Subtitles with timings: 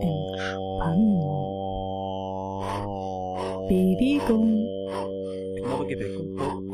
[0.00, 1.46] Entspannung.
[3.68, 4.66] Bewegung.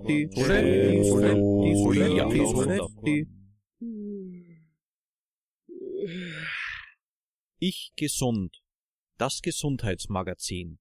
[7.58, 8.62] Ich gesund.
[9.18, 10.78] Das Gesundheitsmagazin.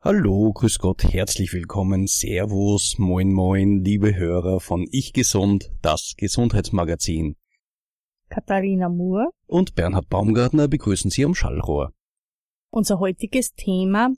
[0.00, 7.36] Hallo, grüß Gott, herzlich willkommen, Servus, moin moin, liebe Hörer von Ich Gesund, das Gesundheitsmagazin.
[8.28, 9.30] Katharina Moore.
[9.46, 11.94] Und Bernhard Baumgartner begrüßen Sie am Schallrohr.
[12.70, 14.10] Unser heutiges Thema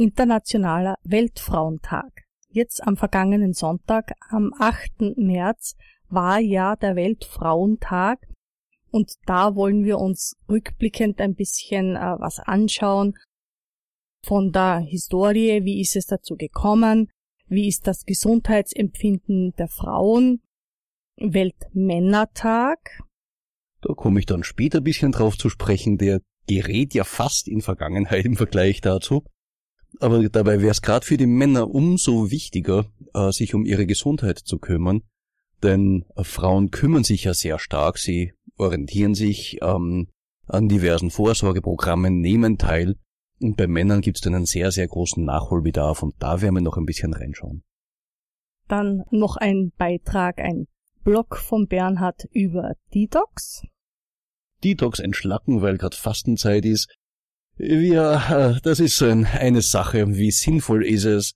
[0.00, 2.22] Internationaler Weltfrauentag.
[2.48, 5.18] Jetzt am vergangenen Sonntag, am 8.
[5.18, 5.76] März,
[6.08, 8.26] war ja der Weltfrauentag
[8.90, 13.12] und da wollen wir uns rückblickend ein bisschen äh, was anschauen
[14.24, 17.10] von der Historie, wie ist es dazu gekommen,
[17.48, 20.40] wie ist das Gesundheitsempfinden der Frauen,
[21.16, 23.02] Weltmännertag,
[23.82, 27.60] Da komme ich dann später ein bisschen drauf zu sprechen, der gerät ja fast in
[27.60, 29.24] Vergangenheit im Vergleich dazu.
[29.98, 34.38] Aber dabei wäre es gerade für die Männer umso wichtiger, äh, sich um ihre Gesundheit
[34.38, 35.02] zu kümmern.
[35.62, 40.08] Denn äh, Frauen kümmern sich ja sehr stark, sie orientieren sich ähm,
[40.46, 42.96] an diversen Vorsorgeprogrammen, nehmen teil.
[43.40, 46.60] Und bei Männern gibt es dann einen sehr, sehr großen Nachholbedarf und da werden wir
[46.60, 47.62] noch ein bisschen reinschauen.
[48.68, 50.66] dann noch ein Beitrag, ein
[51.02, 53.62] Blog von Bernhard über Detox.
[54.62, 56.94] Detox entschlacken, weil gerade Fastenzeit ist.
[57.62, 60.16] Ja, das ist so ein, eine Sache.
[60.16, 61.34] Wie sinnvoll ist es,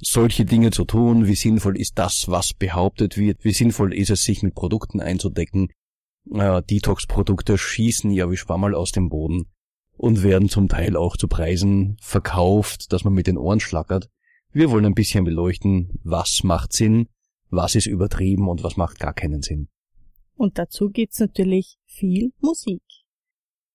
[0.00, 1.26] solche Dinge zu tun?
[1.26, 3.44] Wie sinnvoll ist das, was behauptet wird?
[3.44, 5.68] Wie sinnvoll ist es, sich mit Produkten einzudecken?
[6.32, 9.50] Äh, Detox-Produkte schießen ja wie Schwammerl aus dem Boden
[9.98, 14.08] und werden zum Teil auch zu Preisen verkauft, dass man mit den Ohren schlackert.
[14.50, 17.08] Wir wollen ein bisschen beleuchten, was macht Sinn,
[17.50, 19.68] was ist übertrieben und was macht gar keinen Sinn.
[20.34, 22.82] Und dazu gibt's natürlich viel Musik.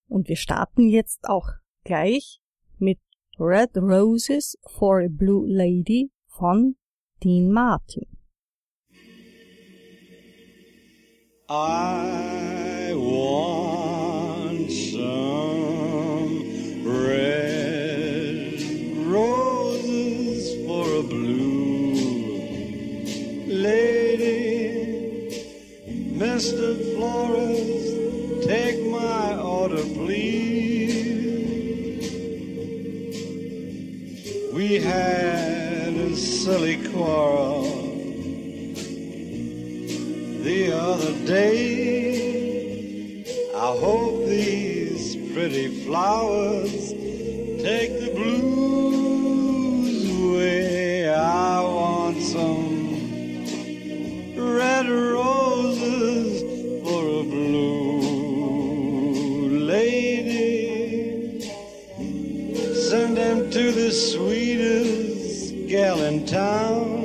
[0.07, 1.49] Und wir starten jetzt auch
[1.83, 2.39] gleich
[2.79, 2.99] mit
[3.39, 6.75] Red Roses for a Blue Lady von
[7.21, 8.05] Dean Martin.
[11.49, 16.41] I want some
[16.83, 18.61] red
[19.05, 21.93] roses for a blue
[23.45, 24.63] lady.
[26.17, 26.75] Mr.
[26.95, 30.82] Flores, take my order, please.
[34.63, 37.63] We had a silly quarrel
[40.41, 43.25] the other day.
[43.53, 46.93] I hope these pretty flowers
[47.61, 51.09] take the blues away.
[51.09, 53.43] I want some
[54.37, 55.42] red roses
[63.53, 67.03] to the sweetest gal in town.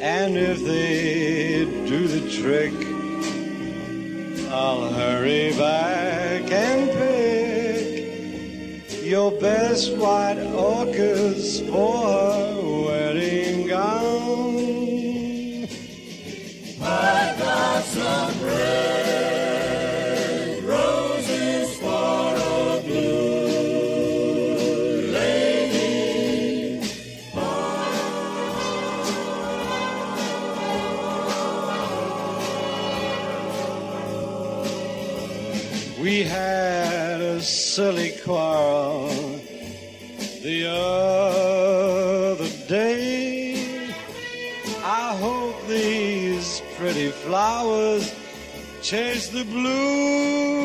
[0.00, 2.72] And if they do the trick,
[4.52, 8.06] I'll hurry back and pick
[9.02, 14.54] your best white orchids for her wedding gown.
[18.38, 19.25] We
[37.76, 39.10] silly quarrel
[40.42, 43.92] the other day.
[44.82, 48.14] I hope these pretty flowers
[48.80, 50.55] chase the blues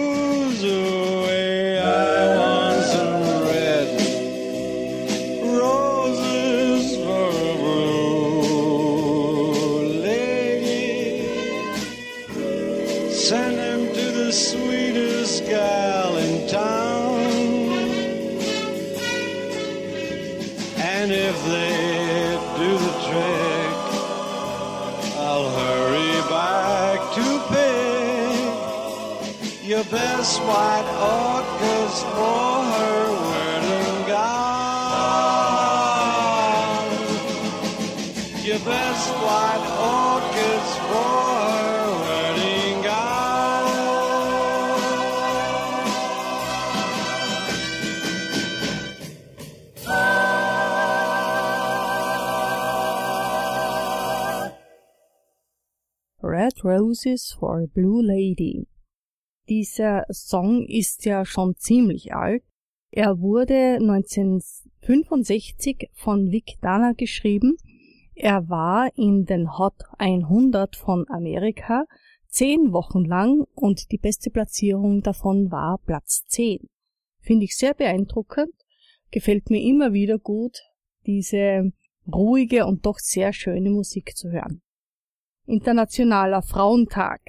[56.63, 58.67] Roses for a Blue Lady.
[59.49, 62.43] Dieser Song ist ja schon ziemlich alt.
[62.91, 67.57] Er wurde 1965 von Vic Dana geschrieben.
[68.13, 71.85] Er war in den Hot 100 von Amerika
[72.27, 76.67] zehn Wochen lang und die beste Platzierung davon war Platz 10.
[77.19, 78.53] Finde ich sehr beeindruckend,
[79.11, 80.59] gefällt mir immer wieder gut,
[81.05, 81.71] diese
[82.07, 84.61] ruhige und doch sehr schöne Musik zu hören.
[85.51, 87.19] Internationaler Frauentag,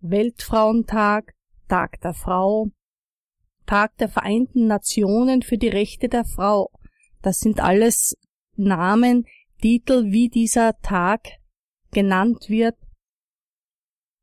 [0.00, 1.34] Weltfrauentag,
[1.68, 2.66] Tag der Frau,
[3.64, 6.72] Tag der Vereinten Nationen für die Rechte der Frau.
[7.22, 8.16] Das sind alles
[8.56, 9.24] Namen,
[9.62, 11.28] Titel, wie dieser Tag
[11.92, 12.76] genannt wird.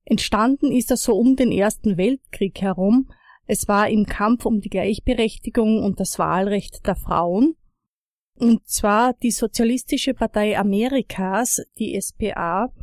[0.04, 3.10] Entstanden ist er so um den Ersten Weltkrieg herum.
[3.46, 7.56] Es war im Kampf um die Gleichberechtigung und das Wahlrecht der Frauen.
[8.36, 12.74] Und zwar die Sozialistische Partei Amerikas, die SPA,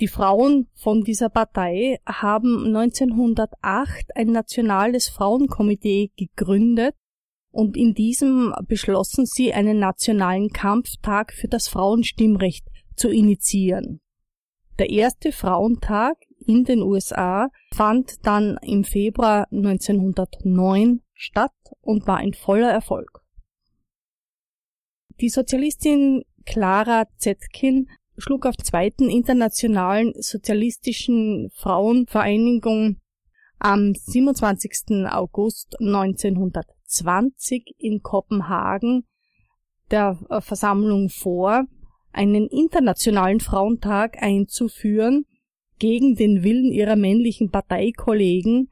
[0.00, 6.94] die Frauen von dieser Partei haben 1908 ein nationales Frauenkomitee gegründet
[7.50, 14.00] und in diesem beschlossen sie, einen nationalen Kampftag für das Frauenstimmrecht zu initiieren.
[14.78, 22.34] Der erste Frauentag in den USA fand dann im Februar 1909 statt und war ein
[22.34, 23.22] voller Erfolg.
[25.20, 27.88] Die Sozialistin Clara Zetkin
[28.18, 32.96] schlug auf der zweiten internationalen sozialistischen Frauenvereinigung
[33.58, 35.06] am 27.
[35.10, 39.06] August 1920 in Kopenhagen
[39.90, 41.64] der äh, Versammlung vor,
[42.12, 45.26] einen internationalen Frauentag einzuführen
[45.78, 48.70] gegen den Willen ihrer männlichen Parteikollegen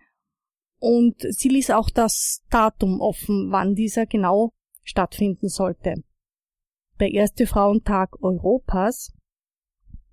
[0.79, 4.53] und sie ließ auch das Datum offen, wann dieser genau
[4.83, 5.95] stattfinden sollte.
[7.01, 9.13] Der erste Frauentag Europas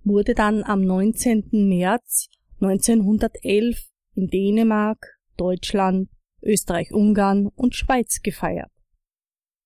[0.04, 1.48] wurde dann am 19.
[1.68, 2.28] März
[2.60, 6.08] 1911 in Dänemark, Deutschland,
[6.42, 8.70] Österreich-Ungarn und Schweiz gefeiert.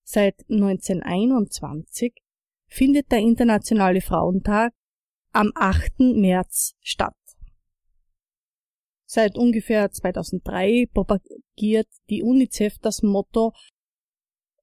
[0.04, 2.14] Seit 1921
[2.68, 4.72] findet der Internationale Frauentag
[5.32, 5.98] am 8.
[5.98, 7.14] März statt.
[9.04, 13.52] Seit ungefähr 2003 propagiert die UNICEF das Motto,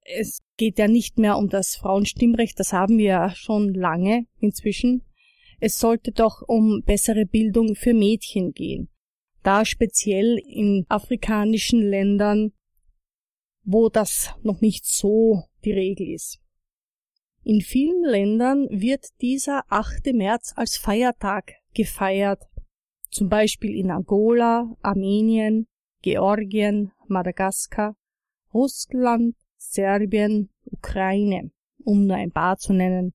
[0.05, 5.05] es geht ja nicht mehr um das Frauenstimmrecht, das haben wir ja schon lange inzwischen,
[5.63, 8.89] es sollte doch um bessere Bildung für Mädchen gehen.
[9.43, 12.51] Da speziell in afrikanischen Ländern,
[13.63, 16.41] wo das noch nicht so die Regel ist.
[17.45, 20.07] In vielen Ländern wird dieser 8.
[20.13, 22.43] März als Feiertag gefeiert,
[23.09, 25.67] zum Beispiel in Angola, Armenien,
[26.01, 27.95] Georgien, Madagaskar,
[28.53, 31.51] Russland, Serbien, Ukraine,
[31.85, 33.13] um nur ein paar zu nennen.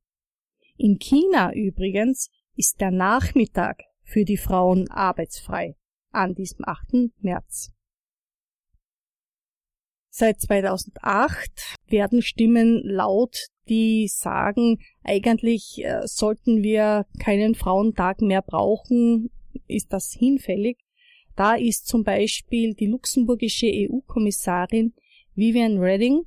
[0.78, 5.76] In China übrigens ist der Nachmittag für die Frauen arbeitsfrei
[6.10, 7.12] an diesem 8.
[7.20, 7.72] März.
[10.10, 19.30] Seit 2008 werden Stimmen laut, die sagen, eigentlich äh, sollten wir keinen Frauentag mehr brauchen,
[19.68, 20.78] ist das hinfällig.
[21.37, 24.94] Da ist zum Beispiel die luxemburgische EU-Kommissarin
[25.35, 26.25] Vivian Redding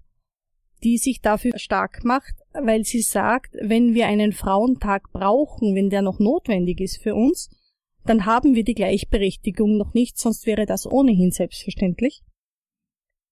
[0.84, 6.02] die sich dafür stark macht, weil sie sagt, wenn wir einen Frauentag brauchen, wenn der
[6.02, 7.50] noch notwendig ist für uns,
[8.06, 12.24] dann haben wir die Gleichberechtigung noch nicht, sonst wäre das ohnehin selbstverständlich.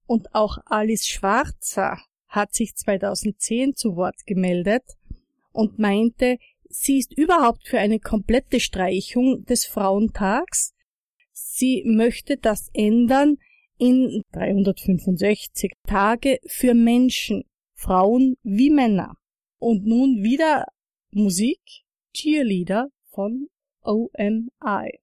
[0.06, 4.84] Und auch Alice Schwarzer hat sich 2010 zu Wort gemeldet
[5.52, 6.38] und meinte,
[6.70, 10.74] sie ist überhaupt für eine komplette Streichung des Frauentags.
[11.34, 13.38] Sie möchte das ändern,
[13.80, 17.44] in 365 Tage für Menschen,
[17.80, 19.16] Frauen wie Männer.
[19.58, 20.66] Und nun wieder
[21.12, 21.62] Musik,
[22.14, 23.48] Cheerleader von
[23.82, 25.00] OMI.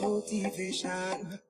[0.00, 1.49] Motivation.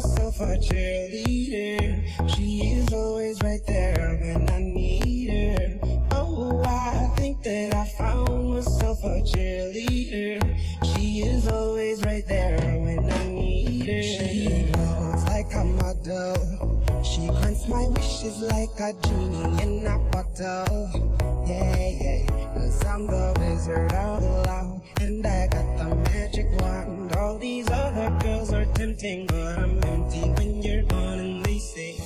[0.00, 2.30] myself a cheerleader.
[2.34, 6.06] She is always right there when I need her.
[6.12, 10.40] Oh, I think that I found myself a cheerleader.
[10.84, 14.02] She is always right there when I need her.
[14.02, 17.04] She looks like a model.
[17.04, 21.44] She grants my wishes like a genie in a bottle.
[21.46, 22.54] Yeah, yeah.
[22.54, 24.82] Cause I'm the wizard of love.
[25.00, 26.99] And I got the magic wand.
[27.92, 31.18] Other girls are tempting, but I'm empty when you're gone.
[31.18, 31.96] And they say,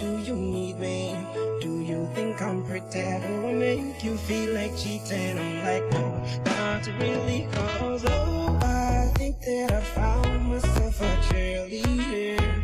[0.00, 1.14] Do you need me?
[1.60, 3.02] Do you think I'm pretty?
[3.02, 5.38] Do I make you feel like cheating?
[5.38, 7.48] I'm like, No, not really.
[7.52, 12.55] Cause oh, I think that I found myself a cheerleader.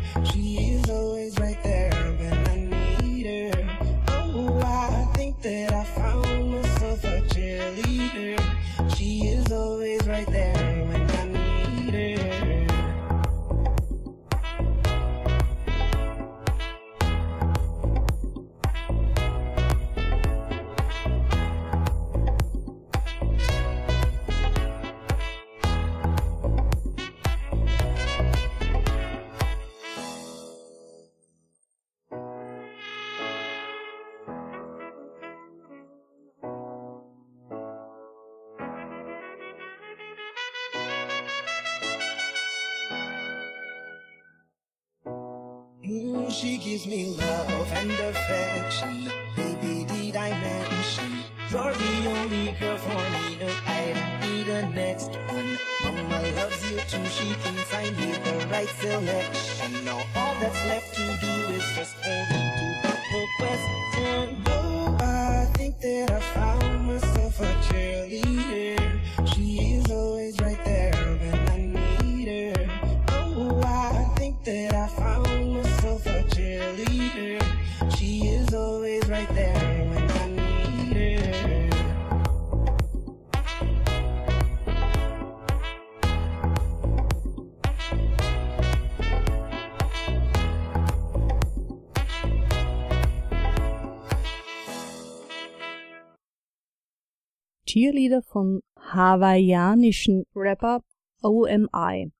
[97.73, 100.83] Cheerleader von hawaiianischen Rapper
[101.23, 102.11] OMI.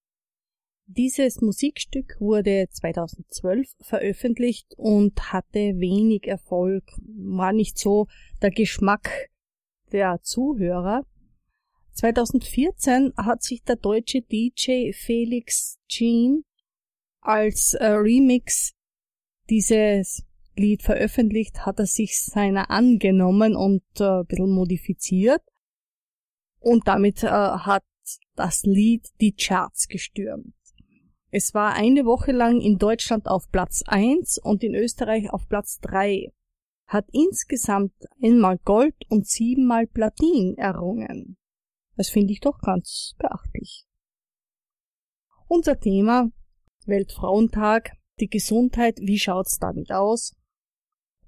[0.88, 8.08] Dieses Musikstück wurde 2012 veröffentlicht und hatte wenig Erfolg, war nicht so
[8.42, 9.30] der Geschmack
[9.92, 11.06] der Zuhörer.
[11.92, 16.46] 2014 hat sich der deutsche DJ Felix Jean
[17.22, 18.74] als äh, Remix
[19.52, 25.42] dieses Lied veröffentlicht, hat er sich seiner angenommen und äh, ein bisschen modifiziert.
[26.60, 27.84] Und damit äh, hat
[28.36, 30.54] das Lied die Charts gestürmt.
[31.32, 35.80] Es war eine Woche lang in Deutschland auf Platz 1 und in Österreich auf Platz
[35.82, 36.32] 3.
[36.86, 41.38] Hat insgesamt einmal Gold und siebenmal Platin errungen.
[41.96, 43.86] Das finde ich doch ganz beachtlich.
[45.48, 46.30] Unser Thema
[46.86, 50.36] Weltfrauentag, die Gesundheit, wie schaut's damit aus?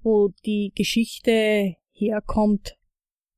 [0.06, 2.78] Wo die Geschichte herkommt,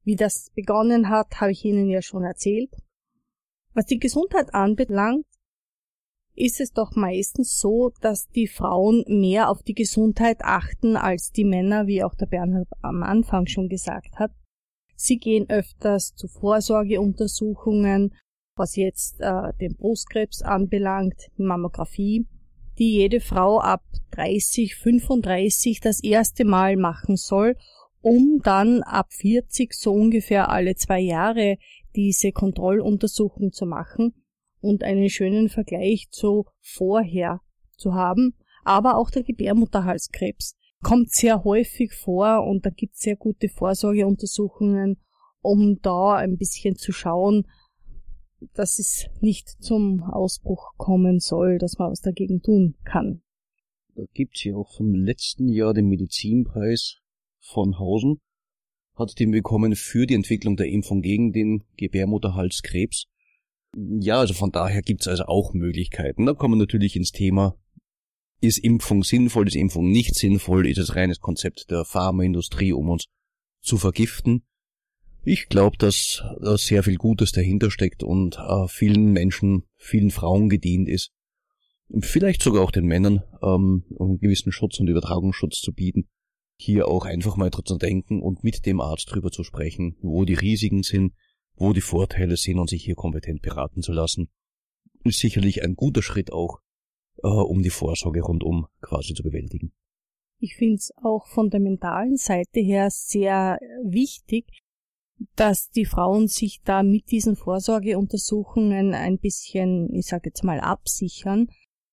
[0.04, 2.70] wie das begonnen hat, habe ich Ihnen ja schon erzählt.
[3.72, 5.24] Was die Gesundheit anbelangt,
[6.34, 11.46] ist es doch meistens so, dass die Frauen mehr auf die Gesundheit achten als die
[11.46, 14.32] Männer, wie auch der Bernhard am Anfang schon gesagt hat.
[14.94, 18.14] Sie gehen öfters zu Vorsorgeuntersuchungen,
[18.56, 22.26] was jetzt äh, den Brustkrebs anbelangt, Mammographie,
[22.78, 23.82] die jede Frau ab
[24.12, 27.56] 30, 35 das erste Mal machen soll,
[28.00, 31.58] um dann ab 40 so ungefähr alle zwei Jahre
[31.94, 34.14] diese Kontrolluntersuchung zu machen
[34.60, 37.40] und einen schönen Vergleich zu vorher
[37.76, 38.34] zu haben.
[38.64, 44.98] Aber auch der Gebärmutterhalskrebs kommt sehr häufig vor und da gibt es sehr gute Vorsorgeuntersuchungen,
[45.40, 47.46] um da ein bisschen zu schauen,
[48.54, 53.22] dass es nicht zum Ausbruch kommen soll, dass man was dagegen tun kann.
[53.94, 56.98] Da gibt's ja auch vom letzten Jahr den Medizinpreis
[57.40, 58.20] von Hausen.
[58.94, 63.06] Hat den bekommen für die Entwicklung der Impfung gegen den Gebärmutterhalskrebs.
[63.76, 66.26] Ja, also von daher gibt's also auch Möglichkeiten.
[66.26, 67.56] Da kommen natürlich ins Thema,
[68.40, 73.06] ist Impfung sinnvoll, ist Impfung nicht sinnvoll, ist es reines Konzept der Pharmaindustrie, um uns
[73.60, 74.44] zu vergiften.
[75.24, 80.48] Ich glaube, dass da sehr viel Gutes dahinter steckt und äh, vielen Menschen, vielen Frauen
[80.48, 81.12] gedient ist.
[82.00, 86.08] Vielleicht sogar auch den Männern, ähm, um einen gewissen Schutz und Übertragungsschutz zu bieten.
[86.56, 90.24] Hier auch einfach mal dran zu denken und mit dem Arzt drüber zu sprechen, wo
[90.24, 91.14] die Risiken sind,
[91.54, 94.28] wo die Vorteile sind und sich hier kompetent beraten zu lassen.
[95.04, 96.60] Ist sicherlich ein guter Schritt auch
[97.22, 99.72] äh, um die Vorsorge rundum quasi zu bewältigen.
[100.40, 104.46] Ich finde es auch von der mentalen Seite her sehr wichtig,
[105.36, 111.48] dass die Frauen sich da mit diesen Vorsorgeuntersuchungen ein bisschen, ich sage jetzt mal, absichern.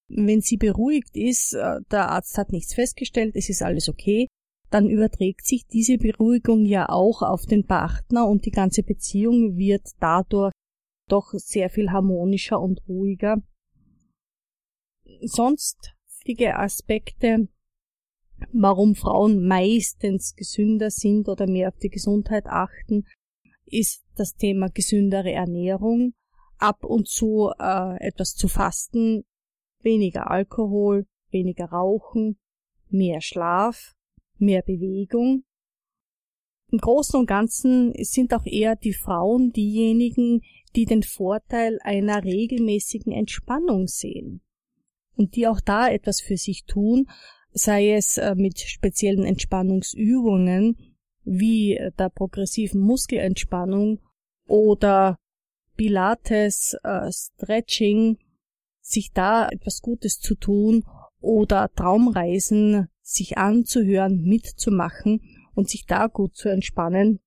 [0.08, 4.28] Wenn sie beruhigt ist, äh, der Arzt hat nichts festgestellt, es ist alles okay,
[4.70, 9.88] dann überträgt sich diese Beruhigung ja auch auf den Partner und die ganze Beziehung wird
[10.00, 10.52] dadurch
[11.08, 13.38] doch sehr viel harmonischer und ruhiger.
[15.22, 17.48] Sonst wichtige Aspekte,
[18.52, 23.06] warum Frauen meistens gesünder sind oder mehr auf die Gesundheit achten,
[23.66, 26.14] ist das Thema gesündere Ernährung,
[26.58, 29.24] ab und zu äh, etwas zu fasten,
[29.82, 32.38] weniger Alkohol, weniger Rauchen,
[32.90, 33.94] mehr Schlaf,
[34.38, 35.44] mehr Bewegung.
[36.72, 40.42] Im Großen und Ganzen sind auch eher die Frauen diejenigen,
[40.76, 44.42] die den Vorteil einer regelmäßigen Entspannung sehen
[45.16, 47.08] und die auch da etwas für sich tun,
[47.56, 50.76] sei es äh, mit speziellen Entspannungsübungen
[51.24, 54.00] wie der progressiven Muskelentspannung
[54.46, 55.18] oder
[55.76, 58.18] Pilates, äh, Stretching,
[58.82, 60.84] sich da etwas Gutes zu tun
[61.22, 65.22] oder Traumreisen sich anzuhören, mitzumachen
[65.56, 67.20] und sich da gut zu entspannen.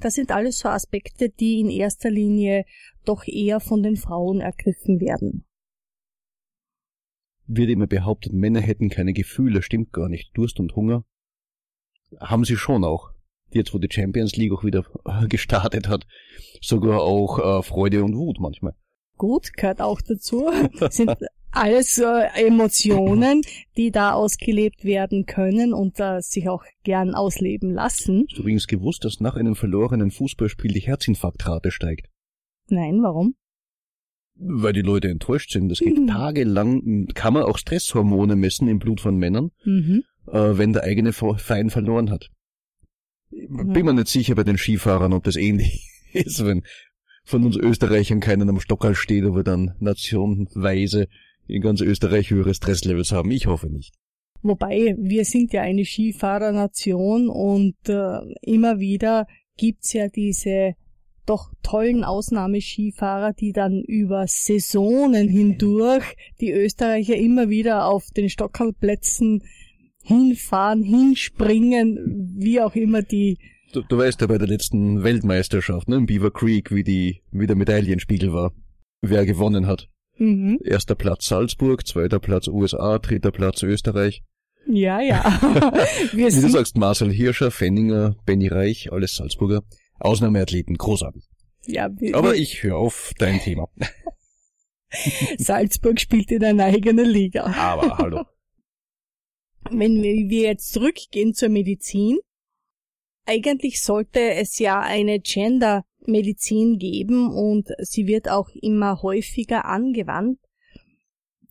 [0.00, 2.64] Das sind alles so Aspekte, die in erster Linie
[3.04, 5.44] doch eher von den Frauen ergriffen werden.
[7.52, 10.30] Wird immer behauptet, Männer hätten keine Gefühle, stimmt gar nicht.
[10.36, 11.04] Durst und Hunger
[12.20, 13.10] haben sie schon auch.
[13.52, 14.84] Jetzt, wo die Champions League auch wieder
[15.28, 16.06] gestartet hat,
[16.60, 18.74] sogar auch äh, Freude und Wut manchmal.
[19.16, 20.48] Gut, gehört auch dazu.
[20.90, 21.16] sind
[21.50, 23.42] alles äh, Emotionen,
[23.76, 28.26] die da ausgelebt werden können und äh, sich auch gern ausleben lassen.
[28.28, 32.06] Hast du übrigens gewusst, dass nach einem verlorenen Fußballspiel die Herzinfarktrate steigt?
[32.68, 33.34] Nein, warum?
[34.42, 35.68] Weil die Leute enttäuscht sind.
[35.68, 36.06] Das geht Mhm.
[36.06, 40.02] tagelang, kann man auch Stresshormone messen im Blut von Männern, Mhm.
[40.28, 42.30] äh, wenn der eigene Verein verloren hat.
[43.30, 46.62] Bin mir nicht sicher bei den Skifahrern, ob das ähnlich ist, wenn
[47.24, 51.06] von uns Österreichern keiner am Stockerl steht, aber dann nationweise
[51.46, 53.30] in ganz Österreich höhere Stresslevels haben.
[53.30, 53.94] Ich hoffe nicht.
[54.42, 59.26] Wobei, wir sind ja eine Skifahrernation und äh, immer wieder
[59.58, 60.72] gibt's ja diese
[61.30, 66.04] doch tollen Ausnahmeskifahrer, die dann über Saisonen hindurch
[66.40, 69.44] die Österreicher immer wieder auf den Stockerlplätzen
[70.02, 73.38] hinfahren, hinspringen, wie auch immer die
[73.72, 77.46] Du, du weißt ja bei der letzten Weltmeisterschaft, ne, im Beaver Creek, wie die, wie
[77.46, 78.52] der Medaillenspiegel war.
[79.00, 79.88] Wer gewonnen hat.
[80.18, 80.58] mhm.
[80.64, 84.24] Erster Platz Salzburg, zweiter Platz USA, dritter Platz Österreich.
[84.66, 85.22] Ja, ja.
[86.12, 89.62] Wie du sagst, Marcel Hirscher, Fenninger, Benny Reich, alles Salzburger.
[90.00, 91.28] Ausnahmeathleten, großartig.
[91.66, 93.68] ja, wir, Aber ich höre auf dein Thema.
[95.38, 97.44] Salzburg spielt in einer eigenen Liga.
[97.44, 98.24] Aber hallo.
[99.70, 102.18] Wenn wir wir jetzt zurückgehen zur Medizin,
[103.26, 110.40] eigentlich sollte es ja eine Gender-Medizin geben und sie wird auch immer häufiger angewandt.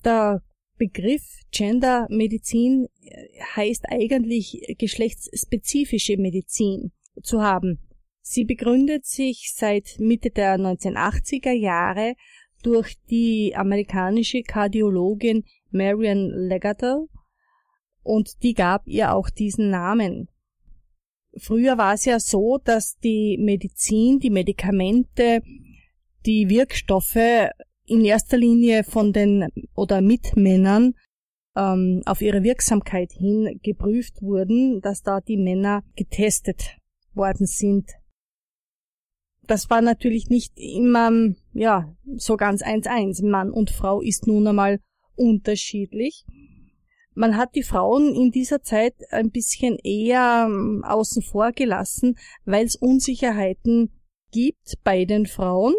[0.04, 0.44] Der
[0.78, 7.80] Begriff Gender-Medizin äh, heißt eigentlich geschlechtsspezifische Medizin zu haben.
[8.32, 12.14] Sie begründet sich seit Mitte der 1980er Jahre
[12.62, 17.10] durch die amerikanische Kardiologin Marian Legato
[18.04, 20.28] und die gab ihr auch diesen Namen.
[21.40, 25.42] Früher war es ja so, dass die Medizin, die Medikamente,
[26.28, 27.50] die Wirkstoffe
[27.88, 30.94] in erster Linie von den oder mit Männern
[31.56, 36.78] ähm, auf ihre Wirksamkeit hin geprüft wurden, dass da die Männer getestet
[37.16, 37.99] worden sind.
[39.50, 41.12] Das war natürlich nicht immer
[41.54, 43.24] ja so ganz eins eins.
[43.24, 44.80] Mann und Frau ist nun einmal
[45.16, 46.24] unterschiedlich.
[47.16, 52.68] Man hat die Frauen in dieser Zeit ein bisschen eher ähm, außen vor gelassen, weil
[52.68, 53.90] es Unsicherheiten
[54.32, 55.74] gibt bei den Frauen.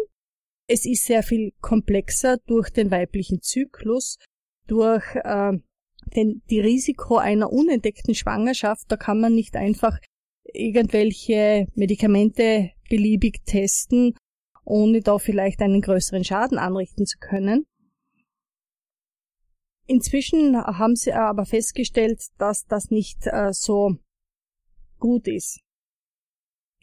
[0.67, 4.17] Es ist sehr viel komplexer durch den weiblichen Zyklus,
[4.67, 5.53] durch äh,
[6.13, 8.83] den, die Risiko einer unentdeckten Schwangerschaft.
[8.89, 9.97] Da kann man nicht einfach
[10.43, 14.15] irgendwelche Medikamente beliebig testen,
[14.65, 17.65] ohne da vielleicht einen größeren Schaden anrichten zu können.
[19.87, 23.95] Inzwischen haben sie aber festgestellt, dass das nicht äh, so
[24.99, 25.61] gut ist.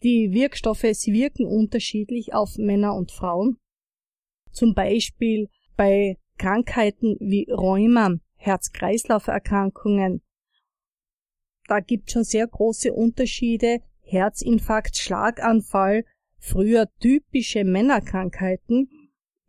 [0.03, 3.57] Die Wirkstoffe, sie wirken unterschiedlich auf Männer und Frauen.
[4.51, 10.23] Zum Beispiel bei Krankheiten wie Rheuma, Herz-Kreislauf-Erkrankungen.
[11.67, 13.81] Da gibt schon sehr große Unterschiede.
[14.09, 16.05] Herzinfarkt, Schlaganfall,
[16.37, 18.89] früher typische Männerkrankheiten,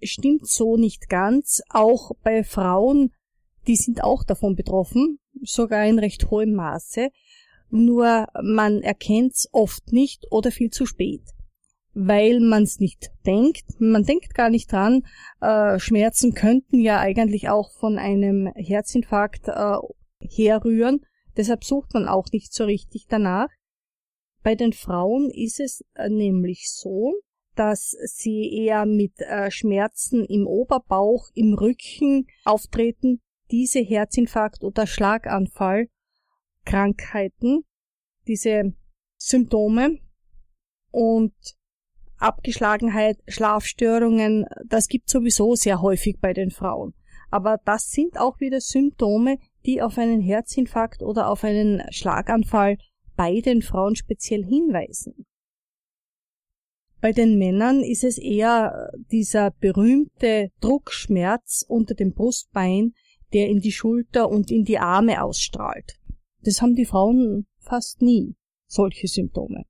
[0.03, 1.63] stimmt so nicht ganz.
[1.71, 3.13] Auch bei Frauen
[3.67, 7.11] die sind auch davon betroffen, sogar in recht hohem Maße,
[7.71, 11.23] nur man erkennt's oft nicht oder viel zu spät,
[11.95, 13.65] weil man's nicht denkt.
[13.79, 15.03] Man denkt gar nicht dran,
[15.41, 19.77] äh, Schmerzen könnten ja eigentlich auch von einem Herzinfarkt äh,
[20.19, 23.49] herrühren, deshalb sucht man auch nicht so richtig danach.
[24.43, 27.15] Bei den Frauen ist es äh, nämlich so,
[27.57, 35.89] dass sie eher mit äh, Schmerzen im Oberbauch, im Rücken auftreten, diese Herzinfarkt oder Schlaganfall
[36.65, 37.65] Krankheiten,
[38.27, 38.75] diese
[39.17, 39.99] Symptome
[40.91, 41.35] und
[42.19, 46.95] Abgeschlagenheit, Schlafstörungen, das gibt sowieso sehr häufig bei den Frauen.
[47.31, 52.77] Aber das sind auch wieder Symptome, die auf einen Herzinfarkt oder auf einen Schlaganfall
[53.21, 55.27] bei den Frauen speziell hinweisen.
[57.03, 62.95] Bei den Männern ist es eher dieser berühmte Druckschmerz unter dem Brustbein,
[63.35, 65.99] der in die Schulter und in die Arme ausstrahlt.
[66.45, 69.67] Das haben die Frauen fast nie, solche Symptome.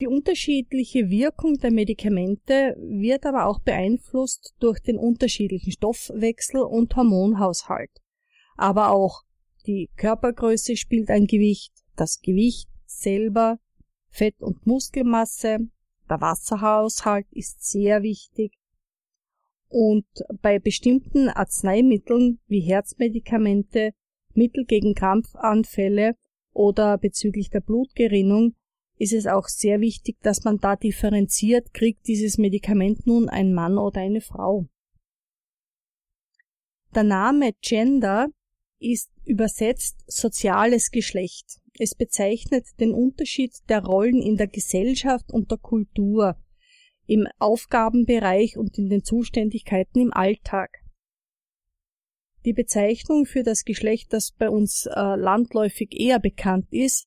[0.00, 7.92] Die unterschiedliche Wirkung der Medikamente wird aber auch beeinflusst durch den unterschiedlichen Stoffwechsel und Hormonhaushalt.
[8.56, 9.22] Aber auch
[9.66, 13.58] die Körpergröße spielt ein Gewicht, das Gewicht selber,
[14.08, 15.58] Fett- und Muskelmasse,
[16.08, 18.52] der Wasserhaushalt ist sehr wichtig.
[19.68, 20.06] Und
[20.42, 23.92] bei bestimmten Arzneimitteln wie Herzmedikamente,
[24.34, 26.16] Mittel gegen Krampfanfälle
[26.52, 28.54] oder bezüglich der Blutgerinnung
[28.98, 33.78] ist es auch sehr wichtig, dass man da differenziert, kriegt dieses Medikament nun ein Mann
[33.78, 34.66] oder eine Frau.
[36.94, 38.28] Der Name Gender
[38.80, 41.60] ist übersetzt soziales Geschlecht.
[41.78, 46.36] Es bezeichnet den Unterschied der Rollen in der Gesellschaft und der Kultur,
[47.06, 50.70] im Aufgabenbereich und in den Zuständigkeiten im Alltag.
[52.44, 57.06] Die Bezeichnung für das Geschlecht, das bei uns äh, landläufig eher bekannt ist,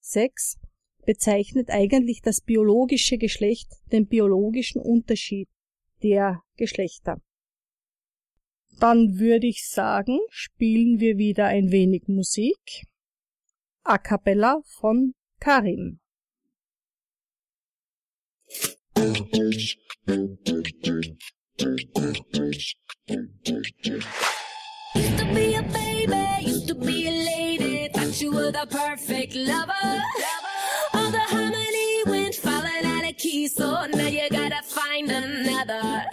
[0.00, 0.58] Sex,
[1.04, 5.48] bezeichnet eigentlich das biologische Geschlecht, den biologischen Unterschied
[6.02, 7.20] der Geschlechter.
[8.80, 12.86] Dann würde ich sagen, spielen wir wieder ein wenig Musik.
[13.82, 15.98] A cappella von Karim.
[24.94, 29.34] Used to be a baby, used to be a lady, thought you were the perfect
[29.34, 30.02] lover.
[30.94, 36.04] All the harmony went falling out of key, so now you gotta find another.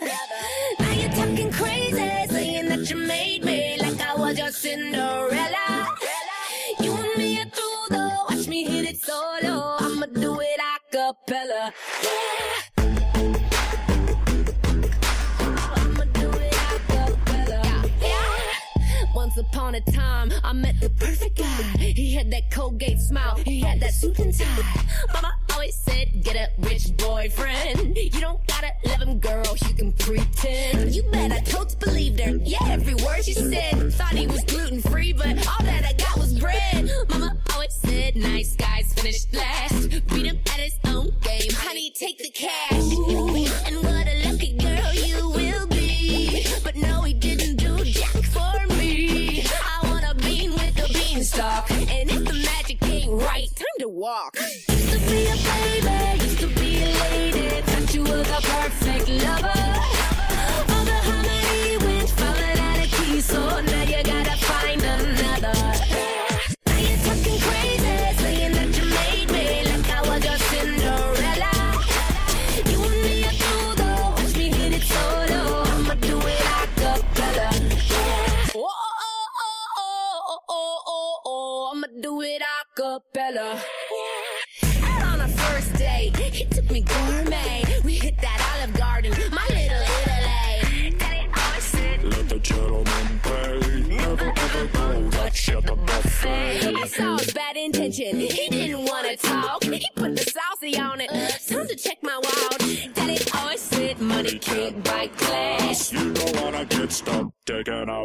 [19.76, 21.62] Upon a time, I met the perfect guy.
[21.78, 24.86] He had that Colgate smile, he had that suit and tie.
[25.14, 27.98] Mama always said, get a rich boyfriend.
[27.98, 30.94] You don't gotta love him, girl, you can pretend.
[30.94, 32.38] You bet I totes believed her.
[32.44, 33.94] Yeah, every word she said.
[33.94, 36.90] Thought he was gluten free, but all that I got was bread.
[37.10, 39.90] Mama always said, nice guys finish last.
[39.90, 41.52] Beat him at his own game.
[41.54, 42.72] Honey, take the cash.
[42.72, 44.55] And what a lucky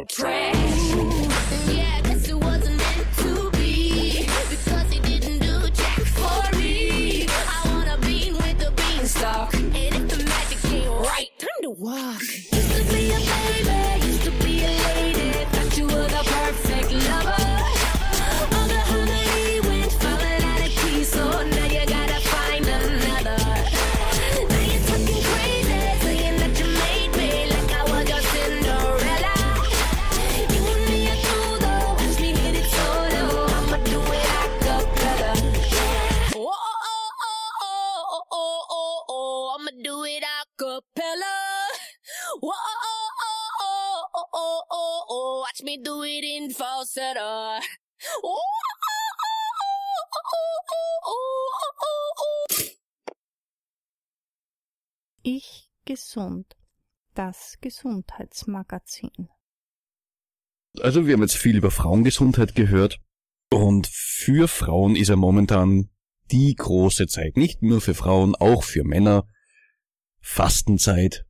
[0.01, 0.91] out trash.
[0.91, 1.10] Trash.
[47.01, 47.59] Oh,
[48.21, 48.81] oh, oh,
[50.23, 52.63] oh, oh, oh, oh.
[55.23, 56.55] Ich gesund.
[57.13, 59.29] Das Gesundheitsmagazin.
[60.79, 62.99] Also wir haben jetzt viel über Frauengesundheit gehört
[63.51, 65.89] und für Frauen ist ja momentan
[66.31, 69.27] die große Zeit, nicht nur für Frauen, auch für Männer.
[70.21, 71.25] Fastenzeit.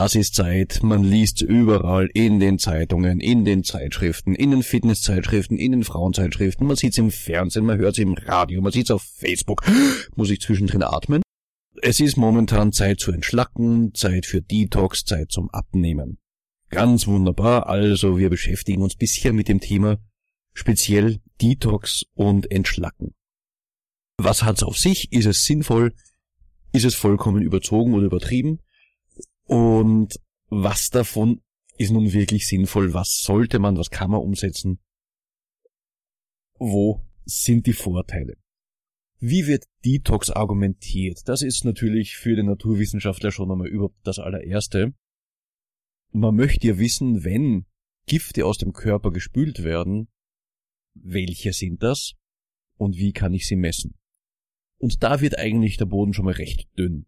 [0.00, 5.58] Das ist Zeit, man liest überall in den Zeitungen, in den Zeitschriften, in den Fitnesszeitschriften,
[5.58, 9.64] in den Frauenzeitschriften, man sieht's im Fernsehen, man hört's im Radio, man sieht's auf Facebook.
[10.14, 11.20] Muss ich zwischendrin atmen?
[11.82, 16.18] Es ist momentan Zeit zu entschlacken, Zeit für Detox, Zeit zum Abnehmen.
[16.70, 19.98] Ganz wunderbar, also wir beschäftigen uns bisher mit dem Thema
[20.54, 23.16] speziell Detox und Entschlacken.
[24.16, 25.10] Was hat's auf sich?
[25.10, 25.92] Ist es sinnvoll?
[26.72, 28.60] Ist es vollkommen überzogen oder übertrieben?
[29.48, 31.40] Und was davon
[31.78, 32.92] ist nun wirklich sinnvoll?
[32.92, 34.78] Was sollte man, was kann man umsetzen?
[36.58, 38.36] Wo sind die Vorteile?
[39.20, 41.26] Wie wird Detox argumentiert?
[41.26, 44.94] Das ist natürlich für den Naturwissenschaftler schon einmal überhaupt das allererste.
[46.12, 47.64] Man möchte ja wissen, wenn
[48.06, 50.08] Gifte aus dem Körper gespült werden,
[50.94, 52.14] welche sind das
[52.76, 53.94] und wie kann ich sie messen?
[54.78, 57.06] Und da wird eigentlich der Boden schon mal recht dünn.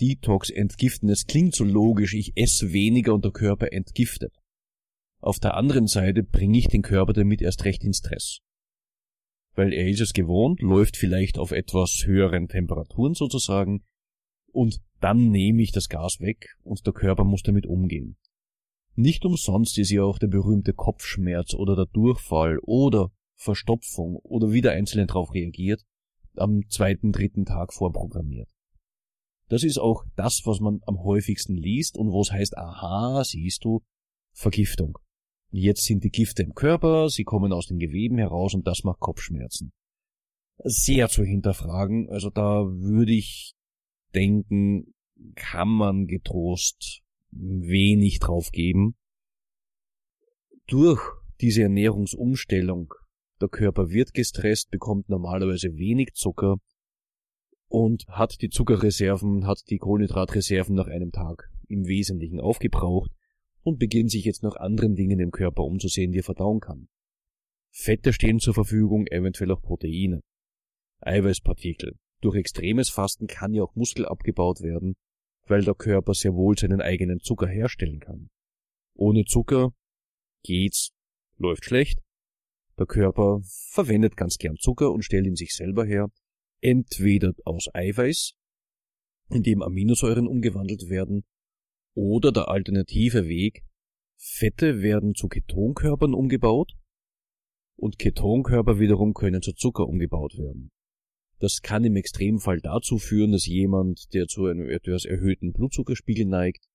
[0.00, 4.34] Detox entgiften, es klingt so logisch, ich esse weniger und der Körper entgiftet.
[5.20, 8.40] Auf der anderen Seite bringe ich den Körper damit erst recht in Stress.
[9.54, 13.82] Weil er ist es gewohnt, läuft vielleicht auf etwas höheren Temperaturen sozusagen,
[14.52, 18.16] und dann nehme ich das Gas weg und der Körper muss damit umgehen.
[18.94, 24.62] Nicht umsonst ist ja auch der berühmte Kopfschmerz oder der Durchfall oder Verstopfung oder wie
[24.62, 25.84] der Einzelne darauf reagiert,
[26.36, 28.48] am zweiten, dritten Tag vorprogrammiert.
[29.48, 33.64] Das ist auch das, was man am häufigsten liest und wo es heißt, aha, siehst
[33.64, 33.82] du,
[34.32, 34.98] Vergiftung.
[35.50, 39.00] Jetzt sind die Gifte im Körper, sie kommen aus den Geweben heraus und das macht
[39.00, 39.72] Kopfschmerzen.
[40.58, 43.54] Sehr zu hinterfragen, also da würde ich
[44.14, 44.94] denken,
[45.34, 48.96] kann man getrost wenig drauf geben.
[50.66, 51.00] Durch
[51.40, 52.92] diese Ernährungsumstellung,
[53.40, 56.56] der Körper wird gestresst, bekommt normalerweise wenig Zucker
[57.68, 63.10] und hat die Zuckerreserven, hat die Kohlenhydratreserven nach einem Tag im Wesentlichen aufgebraucht
[63.62, 66.88] und beginnt sich jetzt nach anderen Dingen im Körper umzusehen, die er verdauen kann.
[67.70, 70.22] Fette stehen zur Verfügung, eventuell auch Proteine.
[71.00, 71.96] Eiweißpartikel.
[72.22, 74.94] Durch extremes Fasten kann ja auch Muskel abgebaut werden,
[75.46, 78.30] weil der Körper sehr wohl seinen eigenen Zucker herstellen kann.
[78.94, 79.72] Ohne Zucker
[80.42, 80.92] geht's,
[81.36, 82.00] läuft schlecht.
[82.78, 86.08] Der Körper verwendet ganz gern Zucker und stellt ihn sich selber her,
[86.60, 88.34] entweder aus Eiweiß,
[89.30, 91.24] in dem Aminosäuren umgewandelt werden,
[91.94, 93.64] oder der alternative Weg,
[94.18, 96.72] Fette werden zu Ketonkörpern umgebaut
[97.76, 100.70] und Ketonkörper wiederum können zu Zucker umgebaut werden.
[101.38, 106.66] Das kann im Extremfall dazu führen, dass jemand, der zu einem etwas erhöhten Blutzuckerspiegel neigt,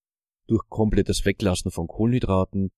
[0.48, 2.70] durch komplettes Weglassen von Kohlenhydraten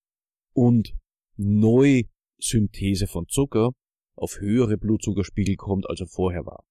[0.54, 0.94] und
[1.36, 3.72] Neusynthese von Zucker
[4.16, 6.64] auf höhere Blutzuckerspiegel kommt, als er vorher war.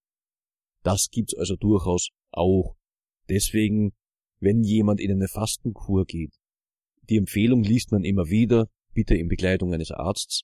[0.83, 2.77] Das gibt's also durchaus auch.
[3.29, 3.93] Deswegen,
[4.41, 6.35] wenn jemand in eine Fastenkur geht,
[7.09, 10.43] die Empfehlung liest man immer wieder, bitte in Begleitung eines Arztes.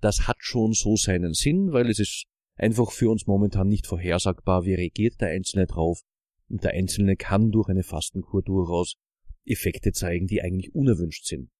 [0.00, 4.64] Das hat schon so seinen Sinn, weil es ist einfach für uns momentan nicht vorhersagbar,
[4.64, 6.00] wie reagiert der Einzelne drauf,
[6.48, 8.96] und der Einzelne kann durch eine Fastenkur durchaus
[9.44, 11.50] Effekte zeigen, die eigentlich unerwünscht sind.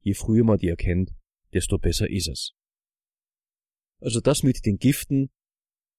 [0.00, 1.12] Je früher man die erkennt,
[1.52, 2.52] desto besser ist es.
[4.00, 5.30] Also das mit den Giften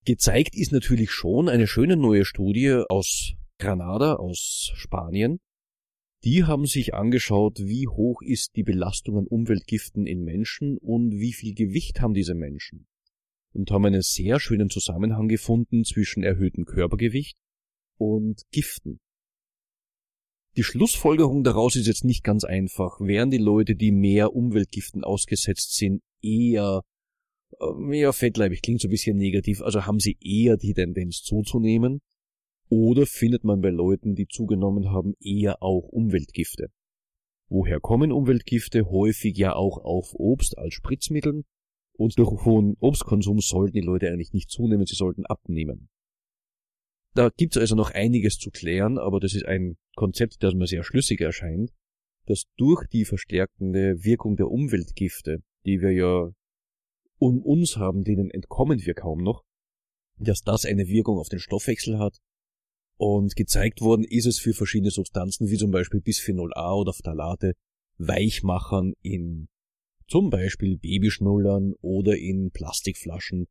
[0.05, 5.39] gezeigt ist natürlich schon eine schöne neue Studie aus Granada, aus Spanien.
[6.23, 11.33] Die haben sich angeschaut, wie hoch ist die Belastung an Umweltgiften in Menschen und wie
[11.33, 12.87] viel Gewicht haben diese Menschen
[13.53, 17.37] und haben einen sehr schönen Zusammenhang gefunden zwischen erhöhtem Körpergewicht
[17.97, 18.99] und Giften.
[20.57, 22.99] Die Schlussfolgerung daraus ist jetzt nicht ganz einfach.
[22.99, 26.81] Wären die Leute, die mehr Umweltgiften ausgesetzt sind, eher
[27.59, 32.01] äh, mehr fettleibig, klingt so ein bisschen negativ, also haben sie eher die Tendenz zuzunehmen?
[32.69, 36.69] Oder findet man bei Leuten, die zugenommen haben, eher auch Umweltgifte?
[37.47, 38.89] Woher kommen Umweltgifte?
[38.89, 41.43] Häufig ja auch auf Obst als Spritzmitteln
[41.93, 45.89] und durch hohen Obstkonsum sollten die Leute eigentlich nicht zunehmen, sie sollten abnehmen.
[47.13, 50.83] Da gibt's also noch einiges zu klären, aber das ist ein Konzept, das mir sehr
[50.83, 51.71] schlüssig erscheint,
[52.25, 56.31] dass durch die verstärkende Wirkung der Umweltgifte, die wir ja
[57.17, 59.43] um uns haben, denen entkommen wir kaum noch,
[60.17, 62.19] dass das eine Wirkung auf den Stoffwechsel hat
[62.97, 67.53] Und gezeigt worden ist es für verschiedene Substanzen, wie zum Beispiel Bisphenol A oder Phthalate,
[67.97, 69.47] Weichmachern in
[70.07, 73.47] zum Beispiel Babyschnullern oder in Plastikflaschen,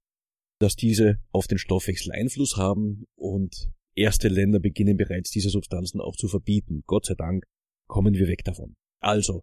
[0.60, 6.16] dass diese auf den Stoffwechsel Einfluss haben und erste Länder beginnen bereits diese Substanzen auch
[6.16, 6.82] zu verbieten.
[6.86, 7.44] Gott sei Dank
[7.86, 8.76] kommen wir weg davon.
[9.00, 9.42] Also,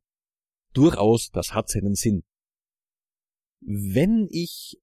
[0.73, 2.23] durchaus, das hat seinen Sinn.
[3.61, 4.77] Wenn ich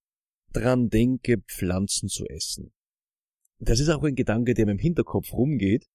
[0.52, 2.72] dran denke, Pflanzen zu essen,
[3.58, 5.86] das ist auch ein Gedanke, der mir im Hinterkopf rumgeht.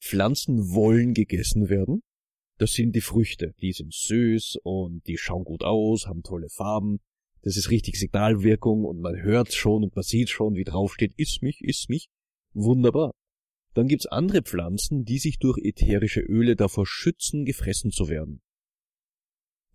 [0.00, 2.02] Pflanzen wollen gegessen werden.
[2.58, 3.54] Das sind die Früchte.
[3.60, 6.98] Die sind süß und die schauen gut aus, haben tolle Farben.
[7.42, 11.42] Das ist richtig Signalwirkung und man hört schon und man sieht schon, wie draufsteht, iss
[11.42, 12.08] mich, iss mich.
[12.54, 13.12] Wunderbar.
[13.74, 18.40] Dann gibt's andere Pflanzen, die sich durch ätherische Öle davor schützen, gefressen zu werden.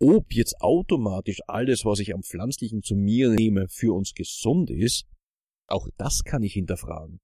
[0.03, 5.05] Ob jetzt automatisch alles, was ich am Pflanzlichen zu mir nehme, für uns gesund ist,
[5.67, 7.21] auch das kann ich hinterfragen.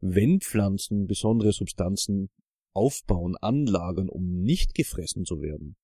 [0.00, 2.30] Wenn Pflanzen besondere Substanzen
[2.72, 5.76] aufbauen, anlagern, um nicht gefressen zu werden,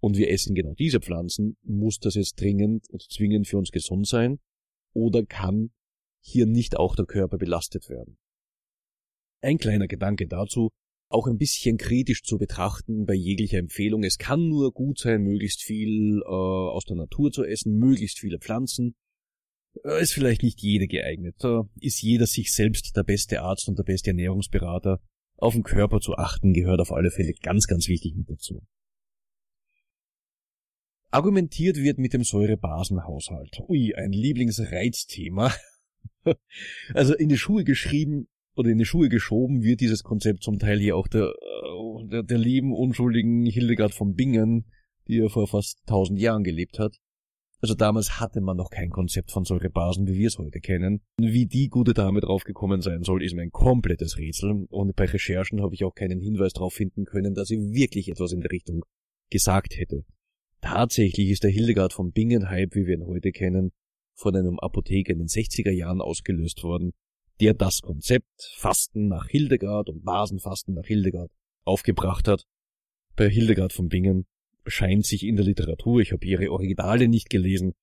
[0.00, 4.06] und wir essen genau diese Pflanzen, muss das jetzt dringend und zwingend für uns gesund
[4.06, 4.38] sein
[4.92, 5.70] oder kann
[6.22, 8.18] hier nicht auch der Körper belastet werden?
[9.40, 10.68] Ein kleiner Gedanke dazu,
[11.10, 14.04] auch ein bisschen kritisch zu betrachten bei jeglicher Empfehlung.
[14.04, 18.38] Es kann nur gut sein, möglichst viel äh, aus der Natur zu essen, möglichst viele
[18.38, 18.94] Pflanzen.
[19.84, 21.34] Äh, ist vielleicht nicht jeder geeignet.
[21.40, 25.00] Da ist jeder sich selbst der beste Arzt und der beste Ernährungsberater.
[25.36, 28.62] Auf den Körper zu achten gehört auf alle Fälle ganz, ganz wichtig mit dazu.
[31.10, 33.58] Argumentiert wird mit dem Säurebasenhaushalt.
[33.68, 35.52] Ui, ein Lieblingsreizthema.
[36.94, 40.78] also in die Schuhe geschrieben oder in die Schuhe geschoben wird dieses Konzept zum Teil
[40.78, 44.66] hier auch der, äh, der, der lieben, unschuldigen Hildegard von Bingen,
[45.08, 46.96] die ja vor fast tausend Jahren gelebt hat.
[47.62, 51.02] Also damals hatte man noch kein Konzept von Säurebasen, wie wir es heute kennen.
[51.18, 54.66] Wie die gute Dame draufgekommen sein soll, ist mir ein komplettes Rätsel.
[54.70, 58.32] Und bei Recherchen habe ich auch keinen Hinweis darauf finden können, dass sie wirklich etwas
[58.32, 58.82] in der Richtung
[59.28, 60.04] gesagt hätte.
[60.62, 63.72] Tatsächlich ist der Hildegard von Bingen-Hype, wie wir ihn heute kennen,
[64.14, 66.92] von einem Apotheker in den 60er Jahren ausgelöst worden,
[67.40, 71.30] der das Konzept Fasten nach Hildegard und Basenfasten nach Hildegard
[71.64, 72.46] aufgebracht hat.
[73.16, 74.26] Bei Hildegard von Bingen
[74.66, 77.74] scheint sich in der Literatur, ich habe ihre Originale nicht gelesen,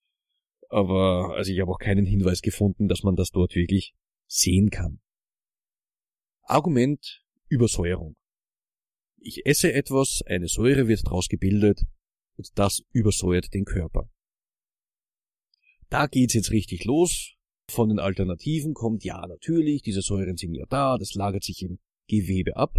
[0.70, 3.94] aber also ich habe auch keinen Hinweis gefunden, dass man das dort wirklich
[4.28, 5.00] sehen kann.
[6.44, 8.16] Argument Übersäuerung.
[9.18, 11.82] Ich esse etwas, eine Säure wird daraus gebildet,
[12.36, 14.10] und das übersäuert den Körper.
[15.90, 17.37] Da geht's jetzt richtig los.
[17.70, 21.80] Von den Alternativen kommt ja natürlich, diese Säuren sind ja da, das lagert sich im
[22.08, 22.78] Gewebe ab.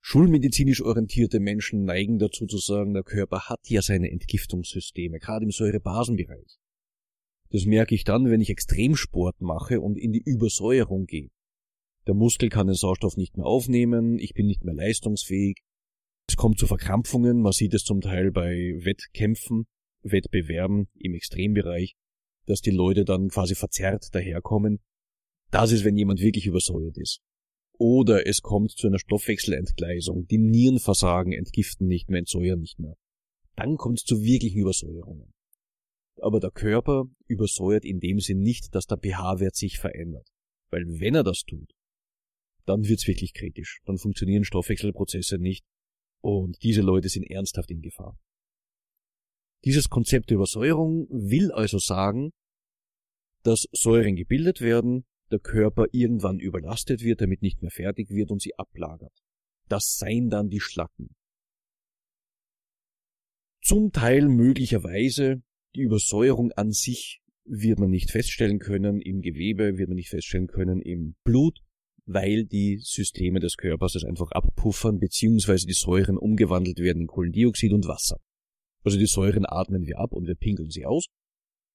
[0.00, 5.50] Schulmedizinisch orientierte Menschen neigen dazu zu sagen, der Körper hat ja seine Entgiftungssysteme, gerade im
[5.50, 6.58] Säurebasenbereich.
[7.50, 11.30] Das merke ich dann, wenn ich Extremsport mache und in die Übersäuerung gehe.
[12.06, 15.62] Der Muskel kann den Sauerstoff nicht mehr aufnehmen, ich bin nicht mehr leistungsfähig,
[16.28, 19.66] es kommt zu Verkrampfungen, man sieht es zum Teil bei Wettkämpfen,
[20.02, 21.94] Wettbewerben im Extrembereich,
[22.46, 24.80] dass die Leute dann quasi verzerrt daherkommen.
[25.50, 27.20] Das ist, wenn jemand wirklich übersäuert ist.
[27.78, 32.96] Oder es kommt zu einer Stoffwechselentgleisung, die Nieren versagen, entgiften nicht mehr, entsäuern nicht mehr.
[33.54, 35.32] Dann kommt es zu wirklichen Übersäuerungen.
[36.20, 40.28] Aber der Körper übersäuert in dem Sinn nicht, dass der pH-Wert sich verändert.
[40.70, 41.72] Weil wenn er das tut,
[42.64, 43.80] dann wird's wirklich kritisch.
[43.84, 45.64] Dann funktionieren Stoffwechselprozesse nicht
[46.20, 48.18] und diese Leute sind ernsthaft in Gefahr.
[49.64, 52.32] Dieses Konzept der Übersäuerung will also sagen,
[53.42, 58.40] dass Säuren gebildet werden, der Körper irgendwann überlastet wird, damit nicht mehr fertig wird und
[58.40, 59.12] sie ablagert.
[59.68, 61.14] Das seien dann die Schlacken.
[63.62, 65.42] Zum Teil möglicherweise
[65.74, 70.46] die Übersäuerung an sich wird man nicht feststellen können im Gewebe, wird man nicht feststellen
[70.46, 71.60] können im Blut,
[72.04, 77.72] weil die Systeme des Körpers es einfach abpuffern, beziehungsweise die Säuren umgewandelt werden in Kohlendioxid
[77.72, 78.20] und Wasser.
[78.86, 81.06] Also die Säuren atmen wir ab und wir pinkeln sie aus.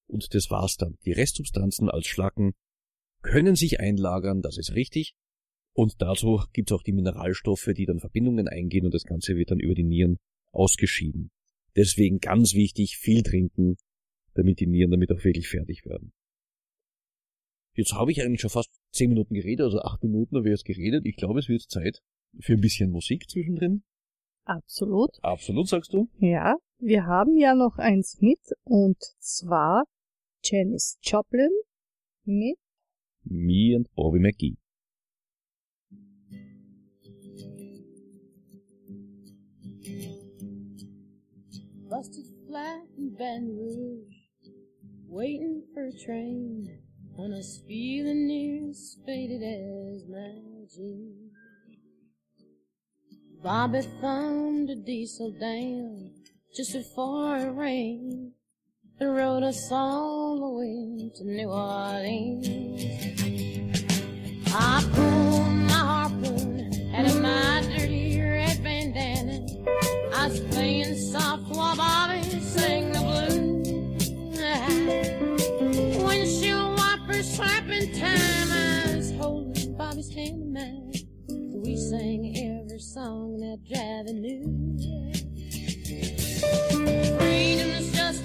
[0.08, 0.98] Und das war's dann.
[1.04, 2.54] Die Restsubstanzen als Schlacken
[3.22, 5.14] können sich einlagern, das ist richtig.
[5.74, 9.60] Und dazu gibt's auch die Mineralstoffe, die dann Verbindungen eingehen und das Ganze wird dann
[9.60, 10.20] über die Nieren
[10.54, 11.32] ausgeschieden.
[11.76, 13.76] Deswegen ganz wichtig, viel trinken,
[14.34, 16.14] damit die Nieren damit auch wirklich fertig werden.
[17.76, 20.66] Jetzt habe ich eigentlich schon fast zehn Minuten geredet, also acht Minuten habe ich jetzt
[20.66, 21.06] geredet.
[21.06, 22.02] Ich glaube, es wird Zeit
[22.40, 23.84] für ein bisschen Musik zwischendrin.
[24.46, 25.22] Absolut.
[25.22, 26.10] Absolut, sagst du?
[26.20, 29.86] Ja, wir haben ja noch eins mit und zwar
[30.44, 31.52] Janis Joplin
[32.26, 32.58] mit
[33.24, 34.58] Me and Bobby McGee.
[41.88, 44.16] Busted flat in Baton Rouge,
[45.08, 46.82] waiting for a train.
[47.18, 51.34] and us feeling near as faded as my jeans.
[53.44, 56.21] Bobby found a diesel down
[56.54, 58.34] just before it rained
[59.00, 62.46] and rode us all the way to New Orleans.
[64.54, 69.46] I pulled my harpoon out of my dirty red bandana.
[70.14, 74.10] I was playing soft while Bobby sang the blues.
[76.04, 78.52] Windshield wipers slapping time.
[78.52, 80.92] I was holding Bobby's hand in mine.
[81.64, 84.81] We sang every song that Javi knew.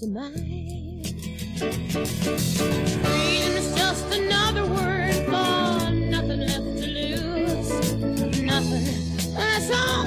[0.00, 1.04] to mine.
[1.58, 7.92] Freedom is just another word for nothing left to lose.
[8.40, 9.34] Nothing.
[9.34, 10.06] That's all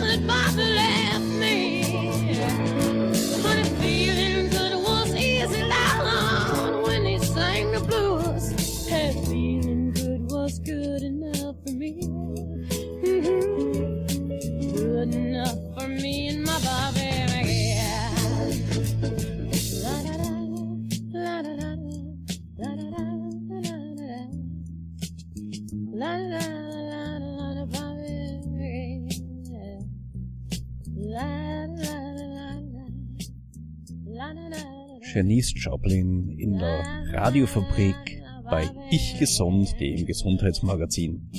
[35.14, 41.30] Janice Joplin in der Radiofabrik bei Ich Gesund, dem Gesundheitsmagazin.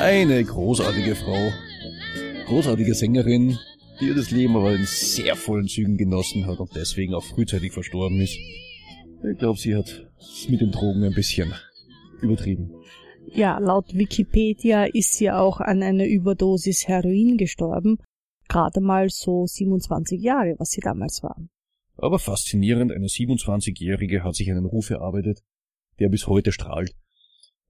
[0.00, 1.50] Eine großartige Frau,
[2.46, 3.56] großartige Sängerin,
[4.00, 7.70] die ihr das Leben aber in sehr vollen Zügen genossen hat und deswegen auch frühzeitig
[7.70, 8.36] verstorben ist.
[9.30, 11.52] Ich glaube, sie hat es mit den Drogen ein bisschen
[12.22, 12.72] übertrieben.
[13.26, 17.98] Ja, laut Wikipedia ist sie auch an einer Überdosis Heroin gestorben.
[18.48, 21.36] Gerade mal so 27 Jahre, was sie damals war.
[21.96, 25.42] Aber faszinierend, eine 27-Jährige hat sich einen Ruf erarbeitet,
[25.98, 26.94] der bis heute strahlt.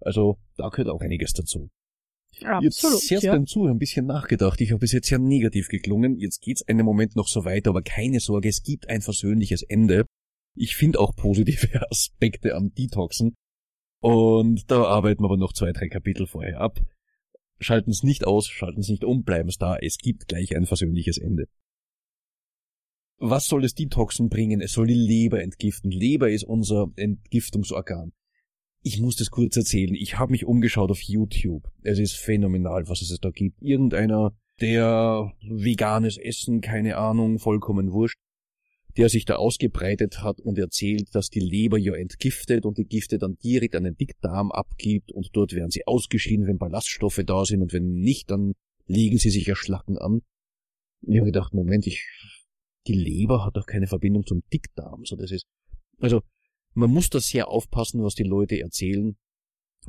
[0.00, 1.70] Also da gehört auch einiges dazu.
[2.34, 3.32] Ich habe sehr ja.
[3.32, 4.60] beim Zuhören ein bisschen nachgedacht.
[4.60, 6.18] Ich habe bis jetzt sehr negativ geklungen.
[6.18, 10.06] Jetzt geht's einen Moment noch so weiter, aber keine Sorge, es gibt ein versöhnliches Ende.
[10.54, 13.34] Ich finde auch positive Aspekte am Detoxen.
[14.00, 16.80] Und da arbeiten wir aber noch zwei, drei Kapitel vorher ab.
[17.60, 19.76] Schalten es nicht aus, schalten es nicht um, bleiben es da.
[19.76, 21.46] Es gibt gleich ein versöhnliches Ende.
[23.24, 24.60] Was soll das Detoxen bringen?
[24.60, 25.92] Es soll die Leber entgiften.
[25.92, 28.12] Leber ist unser Entgiftungsorgan.
[28.82, 29.94] Ich muss das kurz erzählen.
[29.94, 31.70] Ich habe mich umgeschaut auf YouTube.
[31.84, 33.62] Es ist phänomenal, was es da gibt.
[33.62, 38.18] Irgendeiner, der veganes Essen, keine Ahnung, vollkommen wurscht,
[38.96, 43.18] der sich da ausgebreitet hat und erzählt, dass die Leber ja entgiftet und die Gifte
[43.18, 47.62] dann direkt an den Dickdarm abgibt und dort werden sie ausgeschieden, wenn Ballaststoffe da sind
[47.62, 48.54] und wenn nicht, dann
[48.86, 50.22] legen sie sich ja Schlacken an.
[51.02, 52.04] Ich habe gedacht, Moment, ich,
[52.86, 55.04] die Leber hat doch keine Verbindung zum Dickdarm.
[55.04, 55.46] So, das ist,
[55.98, 56.22] also,
[56.74, 59.16] man muss da sehr aufpassen, was die Leute erzählen.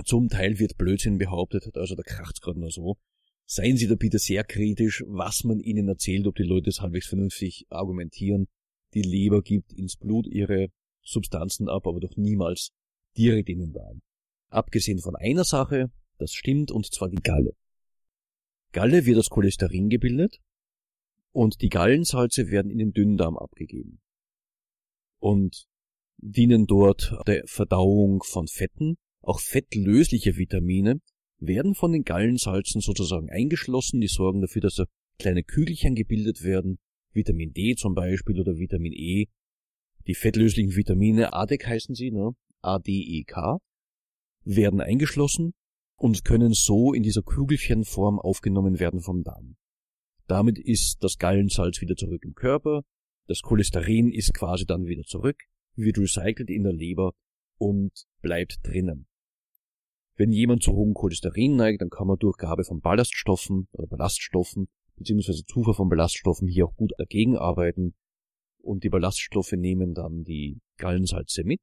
[0.05, 2.97] Zum Teil wird Blödsinn behauptet, also da kracht's gerade nur so.
[3.45, 7.07] Seien Sie da bitte sehr kritisch, was man Ihnen erzählt, ob die Leute es halbwegs
[7.07, 8.47] vernünftig argumentieren.
[8.93, 10.69] Die Leber gibt ins Blut ihre
[11.01, 12.71] Substanzen ab, aber doch niemals
[13.17, 14.01] direkt in den Darm.
[14.49, 17.55] Abgesehen von einer Sache, das stimmt, und zwar die Galle.
[18.71, 20.39] Galle wird aus Cholesterin gebildet
[21.33, 23.99] und die Gallensalze werden in den Dünndarm abgegeben
[25.19, 25.65] und
[26.17, 28.95] dienen dort der Verdauung von Fetten.
[29.21, 30.99] Auch fettlösliche Vitamine
[31.39, 34.85] werden von den Gallensalzen sozusagen eingeschlossen, die sorgen dafür, dass da
[35.17, 36.77] kleine Kügelchen gebildet werden,
[37.13, 39.27] Vitamin D zum Beispiel oder Vitamin E.
[40.07, 42.31] Die fettlöslichen Vitamine, ADEK heißen sie, ne?
[42.61, 43.59] A-D-E-K,
[44.43, 45.53] werden eingeschlossen
[45.97, 49.55] und können so in dieser Kügelchenform aufgenommen werden vom Darm.
[50.27, 52.83] Damit ist das Gallensalz wieder zurück im Körper,
[53.27, 55.37] das Cholesterin ist quasi dann wieder zurück,
[55.75, 57.13] wird recycelt in der Leber
[57.57, 59.07] und bleibt drinnen.
[60.15, 64.67] Wenn jemand zu hohem Cholesterin neigt, dann kann man durch Gabe von Ballaststoffen oder Ballaststoffen
[64.95, 67.95] beziehungsweise Zufuhr von Ballaststoffen hier auch gut dagegen arbeiten.
[68.59, 71.61] Und die Ballaststoffe nehmen dann die Gallensalze mit.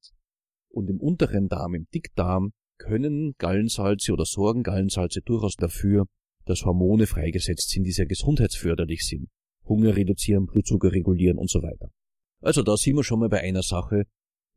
[0.69, 6.07] Und im unteren Darm, im Dickdarm, können Gallensalze oder sorgen Gallensalze durchaus dafür,
[6.51, 9.29] dass Hormone freigesetzt sind, die sehr gesundheitsförderlich sind.
[9.65, 11.91] Hunger reduzieren, Blutzucker regulieren und so weiter.
[12.41, 14.05] Also da sind wir schon mal bei einer Sache.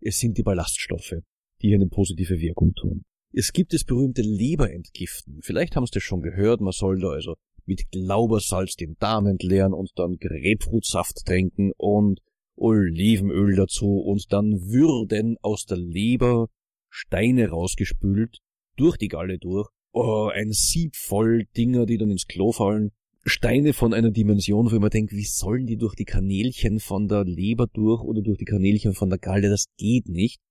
[0.01, 1.15] Es sind die Ballaststoffe,
[1.61, 3.03] die hier eine positive Wirkung tun.
[3.31, 5.39] Es gibt das berühmte Leberentgiften.
[5.41, 6.61] Vielleicht haben Sie das schon gehört.
[6.61, 7.35] Man soll da also
[7.65, 12.19] mit Glaubersalz den Darm entleeren und dann Grapefruitsaft trinken und
[12.55, 16.49] Olivenöl dazu und dann würden aus der Leber
[16.89, 18.37] Steine rausgespült,
[18.75, 19.69] durch die Galle durch.
[19.95, 22.91] Oh, ein Sieb voll Dinger, die dann ins Klo fallen.
[23.25, 27.23] Steine von einer Dimension, wo man denkt, wie sollen die durch die Kanälchen von der
[27.23, 29.49] Leber durch oder durch die Kanälchen von der Galle?
[29.49, 30.41] Das geht nicht.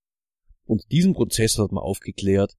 [0.64, 2.54] Und diesen Prozess hat man aufgeklärt.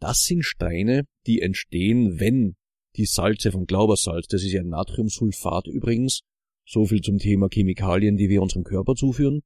[0.00, 2.56] Das sind Steine, die entstehen, wenn
[2.96, 6.22] die Salze vom Glaubersalz, das ist ja Natriumsulfat übrigens,
[6.64, 9.42] so viel zum Thema Chemikalien, die wir unserem Körper zuführen.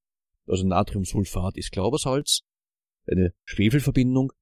[0.46, 2.42] Also Natriumsulfat ist Glaubersalz,
[3.06, 4.32] eine Schwefelverbindung,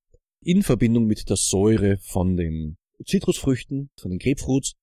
[0.44, 4.74] in Verbindung mit der Säure von den Zitrusfrüchten, von den Grapefruits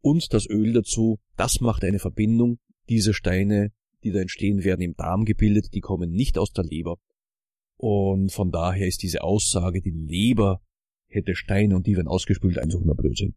[0.00, 2.58] und das Öl dazu, das macht eine Verbindung.
[2.88, 6.96] Diese Steine, die da entstehen, werden im Darm gebildet, die kommen nicht aus der Leber.
[7.76, 10.60] Und von daher ist diese Aussage, die Leber
[11.08, 13.34] hätte Steine und die werden ausgespült, ein so Blödsinn.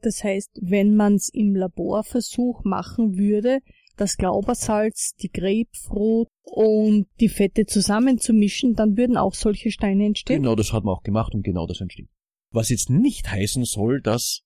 [0.00, 3.58] Das heißt, wenn man's im Laborversuch machen würde,
[4.00, 10.42] das Glaubersalz, die Grapefruit und die Fette zusammenzumischen, dann würden auch solche Steine entstehen.
[10.42, 12.08] Genau, das hat man auch gemacht und genau das entsteht.
[12.50, 14.42] Was jetzt nicht heißen soll, dass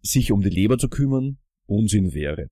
[0.00, 2.48] sich um die Leber zu kümmern Unsinn wäre.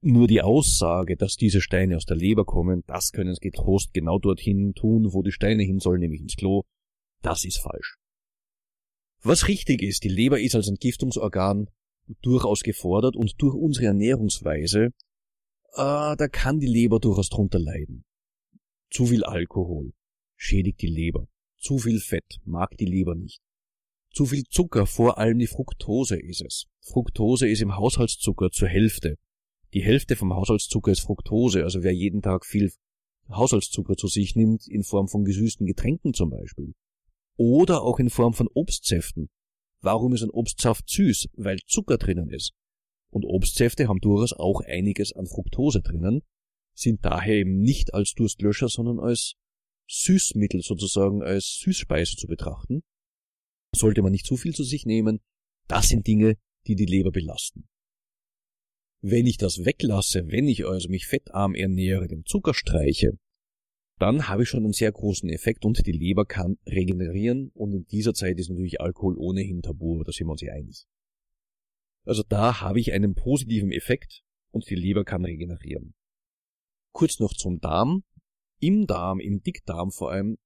[0.00, 4.18] Nur die Aussage, dass diese Steine aus der Leber kommen, das können Sie getrost genau
[4.18, 6.62] dorthin tun, wo die Steine hin sollen, nämlich ins Klo,
[7.20, 7.96] das ist falsch.
[9.22, 11.66] Was richtig ist, die Leber ist als Entgiftungsorgan
[12.22, 14.90] durchaus gefordert und durch unsere Ernährungsweise,
[15.74, 18.04] äh, da kann die Leber durchaus drunter leiden.
[18.90, 19.92] Zu viel Alkohol
[20.36, 21.28] schädigt die Leber.
[21.58, 23.40] Zu viel Fett mag die Leber nicht.
[24.12, 26.66] Zu viel Zucker, vor allem die Fructose ist es.
[26.80, 29.16] Fructose ist im Haushaltszucker zur Hälfte.
[29.74, 32.72] Die Hälfte vom Haushaltszucker ist Fructose, also wer jeden Tag viel
[33.28, 36.74] Haushaltszucker zu sich nimmt, in Form von gesüßten Getränken zum Beispiel.
[37.36, 39.28] Oder auch in Form von Obstsäften.
[39.80, 41.28] Warum ist ein Obstsaft süß?
[41.34, 42.52] Weil Zucker drinnen ist.
[43.10, 46.22] Und Obstsäfte haben durchaus auch einiges an Fructose drinnen,
[46.74, 49.34] sind daher eben nicht als Durstlöscher, sondern als
[49.88, 52.82] Süßmittel sozusagen, als Süßspeise zu betrachten.
[53.74, 55.20] Sollte man nicht zu viel zu sich nehmen.
[55.66, 56.36] Das sind Dinge,
[56.66, 57.68] die die Leber belasten.
[59.00, 63.12] Wenn ich das weglasse, wenn ich also mich fettarm ernähre, den Zucker streiche,
[63.98, 67.84] dann habe ich schon einen sehr großen Effekt und die Leber kann regenerieren und in
[67.86, 70.86] dieser Zeit ist natürlich Alkohol ohnehin tabu, da sind wir uns ja einig.
[72.04, 75.94] Also da habe ich einen positiven Effekt und die Leber kann regenerieren.
[76.92, 78.04] Kurz noch zum Darm.
[78.60, 80.36] Im Darm, im Dickdarm vor allem,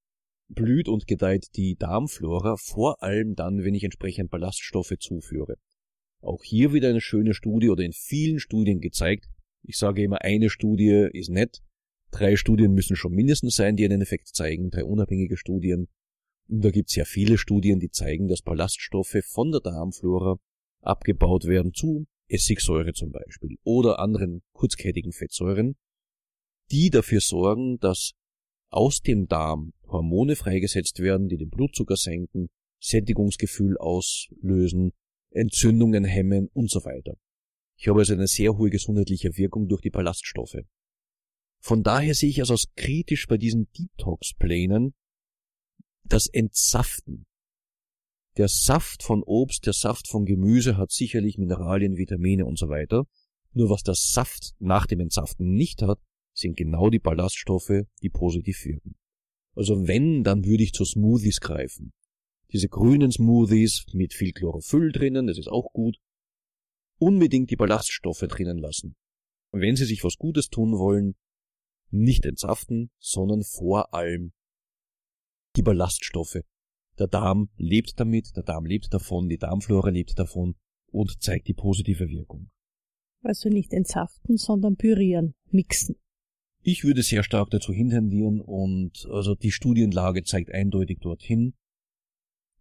[0.48, 5.56] blüht und gedeiht die Darmflora, vor allem dann, wenn ich entsprechend Ballaststoffe zuführe.
[6.20, 9.28] Auch hier wieder eine schöne Studie oder in vielen Studien gezeigt.
[9.62, 11.62] Ich sage immer, eine Studie ist nett,
[12.12, 15.88] Drei Studien müssen schon mindestens sein, die einen Effekt zeigen, drei unabhängige Studien.
[16.46, 20.36] Und da gibt es ja viele Studien, die zeigen, dass Ballaststoffe von der Darmflora
[20.82, 25.76] abgebaut werden zu Essigsäure zum Beispiel oder anderen kurzkettigen Fettsäuren,
[26.70, 28.12] die dafür sorgen, dass
[28.70, 32.48] aus dem Darm Hormone freigesetzt werden, die den Blutzucker senken,
[32.80, 34.92] Sättigungsgefühl auslösen,
[35.30, 37.16] Entzündungen hemmen und so weiter.
[37.76, 40.58] Ich habe also eine sehr hohe gesundheitliche Wirkung durch die Ballaststoffe.
[41.60, 44.94] Von daher sehe ich also als kritisch bei diesen Detox-Plänen
[46.04, 47.26] das Entsaften.
[48.38, 53.06] Der Saft von Obst, der Saft von Gemüse hat sicherlich Mineralien, Vitamine und so weiter.
[53.52, 56.00] Nur was der Saft nach dem Entsaften nicht hat,
[56.34, 58.96] sind genau die Ballaststoffe, die positiv wirken.
[59.54, 61.92] Also wenn, dann würde ich zu Smoothies greifen.
[62.52, 65.98] Diese grünen Smoothies mit viel Chlorophyll drinnen, das ist auch gut.
[66.98, 68.96] Unbedingt die Ballaststoffe drinnen lassen.
[69.50, 71.16] Und wenn Sie sich was Gutes tun wollen,
[71.90, 74.32] nicht entsaften, sondern vor allem
[75.56, 76.38] die Ballaststoffe.
[77.02, 80.54] Der Darm lebt damit, der Darm lebt davon, die Darmflora lebt davon
[80.92, 82.48] und zeigt die positive Wirkung.
[83.24, 85.96] Also nicht entsaften, sondern pürieren, mixen.
[86.62, 91.54] Ich würde sehr stark dazu hintendieren und also die Studienlage zeigt eindeutig dorthin.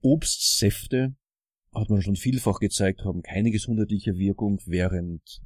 [0.02, 1.16] Obstsäfte
[1.72, 5.44] hat man schon vielfach gezeigt, haben keine gesundheitliche Wirkung, während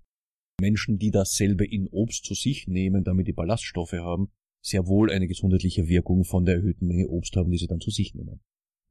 [0.62, 4.32] Menschen, die dasselbe in Obst zu sich nehmen, damit die Ballaststoffe haben,
[4.62, 7.90] sehr wohl eine gesundheitliche Wirkung von der erhöhten Menge Obst haben, die sie dann zu
[7.90, 8.40] sich nehmen.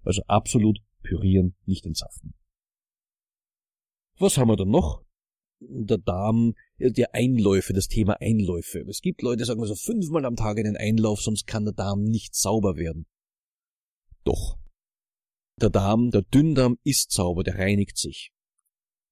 [0.05, 2.35] Also absolut pürieren, nicht entsaften.
[4.19, 5.03] Was haben wir dann noch?
[5.61, 8.81] Der Darm, die Einläufe, das Thema Einläufe.
[8.89, 12.03] Es gibt Leute, die sagen so fünfmal am Tag einen Einlauf, sonst kann der Darm
[12.03, 13.07] nicht sauber werden.
[14.25, 14.59] Doch.
[15.61, 18.33] Der Darm, der Dünndarm ist sauber, der reinigt sich.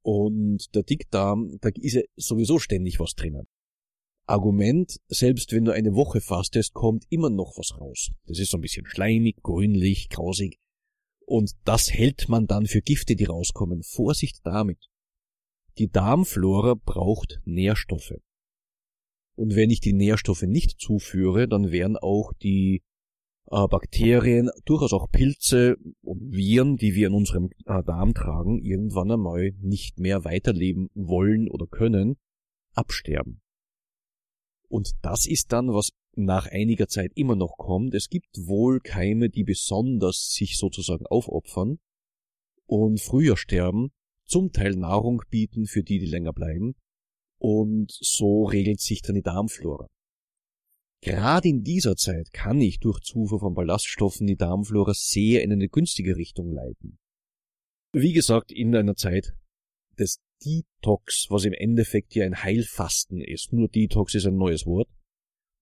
[0.04, 3.46] Und der Dickdarm, da ist ja sowieso ständig was drinnen.
[4.26, 8.10] Argument, selbst wenn du eine Woche fastest, kommt immer noch was raus.
[8.26, 10.58] Das ist so ein bisschen schleimig, grünlich, grausig.
[11.26, 13.82] Und das hält man dann für Gifte, die rauskommen.
[13.82, 14.88] Vorsicht damit.
[15.78, 18.14] Die Darmflora braucht Nährstoffe.
[19.34, 22.82] Und wenn ich die Nährstoffe nicht zuführe, dann werden auch die
[23.46, 29.10] äh, Bakterien, durchaus auch Pilze und Viren, die wir in unserem äh, Darm tragen, irgendwann
[29.10, 32.16] einmal nicht mehr weiterleben wollen oder können,
[32.74, 33.40] absterben.
[34.68, 37.94] Und das ist dann, was nach einiger Zeit immer noch kommt.
[37.94, 41.78] Es gibt wohl Keime, die besonders sich sozusagen aufopfern
[42.66, 43.90] und früher sterben,
[44.24, 46.74] zum Teil Nahrung bieten für die, die länger bleiben.
[47.38, 49.88] Und so regelt sich dann die Darmflora.
[51.00, 55.68] Gerade in dieser Zeit kann ich durch Zufuhr von Ballaststoffen die Darmflora sehr in eine
[55.68, 56.98] günstige Richtung leiten.
[57.92, 59.34] Wie gesagt, in einer Zeit
[59.98, 63.52] des Detox, was im Endeffekt ja ein Heilfasten ist.
[63.52, 64.88] Nur Detox ist ein neues Wort.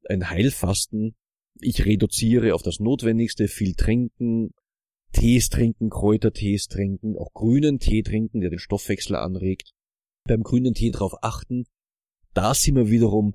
[0.09, 1.15] Ein Heilfasten.
[1.61, 4.53] Ich reduziere auf das Notwendigste, viel trinken,
[5.13, 9.73] Tees trinken, Kräutertees trinken, auch grünen Tee trinken, der den Stoffwechsel anregt.
[10.25, 11.65] Beim grünen Tee darauf achten.
[12.33, 13.35] Da sind wir wiederum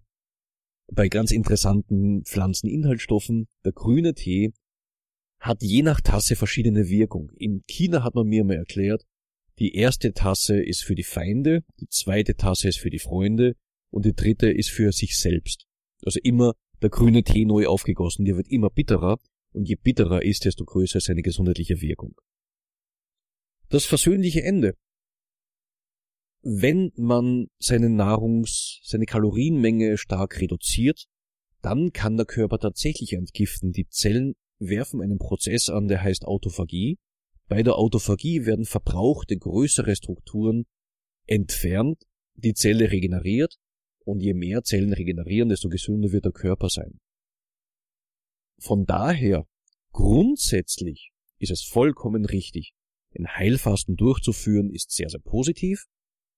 [0.92, 3.48] bei ganz interessanten Pflanzeninhaltsstoffen.
[3.66, 4.54] Der grüne Tee
[5.40, 7.32] hat je nach Tasse verschiedene Wirkung.
[7.38, 9.06] In China hat man mir mal erklärt,
[9.60, 13.56] die erste Tasse ist für die Feinde, die zweite Tasse ist für die Freunde
[13.90, 15.66] und die dritte ist für sich selbst.
[16.04, 19.20] Also immer der grüne Tee neu aufgegossen, der wird immer bitterer
[19.54, 22.16] und je bitterer ist, desto größer ist seine gesundheitliche Wirkung.
[23.70, 24.76] Das versöhnliche Ende
[26.46, 31.06] wenn man seine Nahrungs-, seine Kalorienmenge stark reduziert,
[31.64, 33.72] dann kann der Körper tatsächlich entgiften.
[33.72, 37.00] Die Zellen werfen einen Prozess an, der heißt Autophagie.
[37.48, 40.66] Bei der Autophagie werden verbrauchte größere Strukturen
[41.26, 42.04] entfernt,
[42.36, 43.56] die Zelle regeneriert
[44.06, 47.00] und je mehr Zellen regenerieren, desto gesünder wird der Körper sein.
[48.60, 49.46] Von daher,
[49.92, 52.74] grundsätzlich ist es vollkommen richtig,
[53.18, 55.86] ein Heilfasten durchzuführen, ist sehr, sehr positiv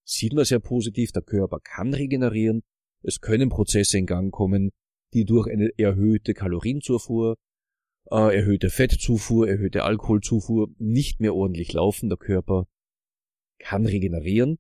[0.08, 2.64] sieht man sehr positiv, der Körper kann regenerieren,
[3.04, 4.72] es können Prozesse in Gang kommen,
[5.14, 7.36] die durch eine erhöhte Kalorienzufuhr,
[8.10, 12.10] äh, erhöhte Fettzufuhr, erhöhte Alkoholzufuhr nicht mehr ordentlich laufen.
[12.10, 12.68] Der Körper
[13.60, 14.58] kann regenerieren.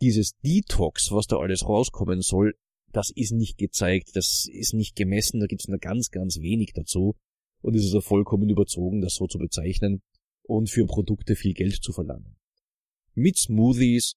[0.00, 2.54] Dieses Detox, was da alles rauskommen soll,
[2.92, 6.72] das ist nicht gezeigt, das ist nicht gemessen, da gibt es nur ganz, ganz wenig
[6.74, 7.14] dazu.
[7.62, 10.02] Und es ist ja vollkommen überzogen, das so zu bezeichnen
[10.42, 12.36] und für Produkte viel Geld zu verlangen.
[13.14, 14.16] Mit Smoothies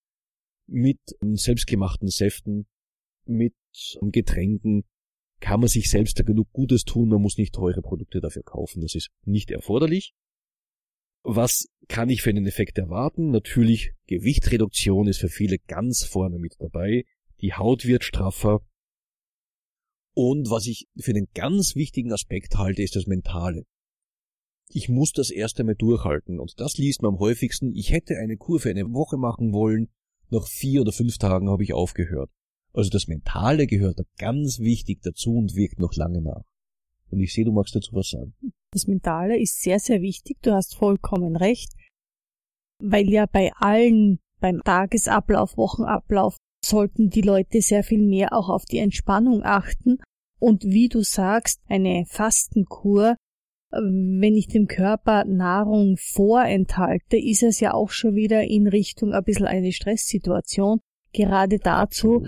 [0.67, 2.67] mit selbstgemachten Säften,
[3.25, 3.53] mit
[4.01, 4.83] Getränken
[5.39, 8.81] kann man sich selbst da genug Gutes tun, man muss nicht teure Produkte dafür kaufen,
[8.81, 10.13] das ist nicht erforderlich.
[11.23, 13.31] Was kann ich für einen Effekt erwarten?
[13.31, 17.05] Natürlich, Gewichtreduktion ist für viele ganz vorne mit dabei,
[17.41, 18.61] die Haut wird straffer.
[20.13, 23.65] Und was ich für einen ganz wichtigen Aspekt halte, ist das Mentale.
[24.69, 27.73] Ich muss das erst einmal durchhalten und das liest man am häufigsten.
[27.73, 29.89] Ich hätte eine Kur für eine Woche machen wollen,
[30.29, 32.31] nach vier oder fünf Tagen habe ich aufgehört.
[32.73, 36.43] Also das Mentale gehört da ganz wichtig dazu und wirkt noch lange nach.
[37.09, 38.33] Und ich sehe, du magst dazu was sagen.
[38.73, 40.37] Das Mentale ist sehr, sehr wichtig.
[40.41, 41.71] Du hast vollkommen recht.
[42.79, 48.65] Weil ja bei allen, beim Tagesablauf, Wochenablauf, sollten die Leute sehr viel mehr auch auf
[48.65, 49.99] die Entspannung achten.
[50.39, 53.15] Und wie du sagst, eine Fastenkur
[53.73, 59.23] wenn ich dem Körper Nahrung vorenthalte, ist es ja auch schon wieder in Richtung ein
[59.23, 60.79] bisschen eine Stresssituation.
[61.11, 62.27] Gerade dazu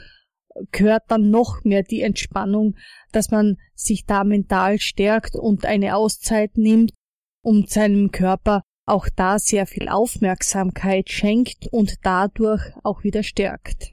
[0.71, 2.75] gehört dann noch mehr die Entspannung,
[3.11, 6.93] dass man sich da mental stärkt und eine Auszeit nimmt
[7.41, 13.91] und seinem Körper auch da sehr viel Aufmerksamkeit schenkt und dadurch auch wieder stärkt.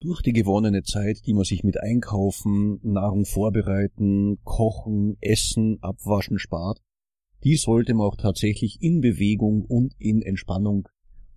[0.00, 6.80] Durch die gewonnene Zeit, die man sich mit Einkaufen, Nahrung vorbereiten, Kochen, Essen, Abwaschen spart,
[7.44, 10.88] die sollte man auch tatsächlich in Bewegung und in Entspannung,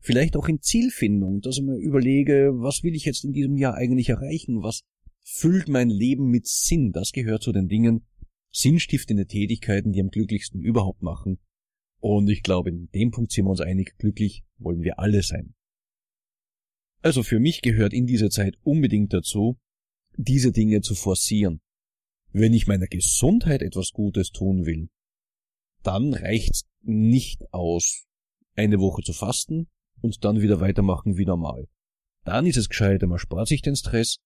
[0.05, 3.73] vielleicht auch in Zielfindung, dass ich mir überlege, was will ich jetzt in diesem Jahr
[3.73, 4.83] eigentlich erreichen, was
[5.23, 8.05] füllt mein Leben mit Sinn, das gehört zu den Dingen,
[8.51, 11.39] sinnstiftende Tätigkeiten, die am glücklichsten überhaupt machen.
[11.99, 15.55] Und ich glaube, in dem Punkt sind wir uns einig, glücklich wollen wir alle sein.
[17.01, 19.57] Also für mich gehört in dieser Zeit unbedingt dazu,
[20.17, 21.61] diese Dinge zu forcieren.
[22.31, 24.89] Wenn ich meiner Gesundheit etwas Gutes tun will,
[25.83, 28.05] dann reicht's nicht aus,
[28.55, 29.67] eine Woche zu fasten
[30.01, 31.67] und dann wieder weitermachen wie normal.
[32.23, 34.17] Dann ist es gescheiter, man spart sich den Stress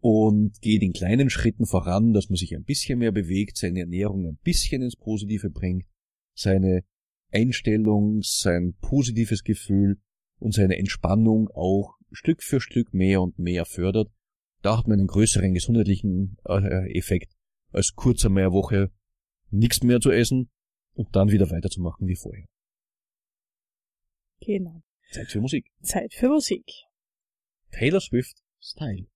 [0.00, 4.26] und geht in kleinen Schritten voran, dass man sich ein bisschen mehr bewegt, seine Ernährung
[4.26, 5.86] ein bisschen ins Positive bringt,
[6.34, 6.84] seine
[7.30, 10.00] Einstellung, sein positives Gefühl
[10.38, 14.10] und seine Entspannung auch Stück für Stück mehr und mehr fördert.
[14.62, 17.32] Da hat man einen größeren gesundheitlichen äh, Effekt,
[17.72, 18.90] als kurz einmal eine Woche
[19.50, 20.50] nichts mehr zu essen
[20.94, 22.46] und dann wieder weiterzumachen wie vorher.
[24.40, 24.82] Genau.
[25.10, 25.66] Zeit für Musik.
[25.82, 26.64] Zeit für Musik.
[27.72, 29.06] Taylor Swift Style.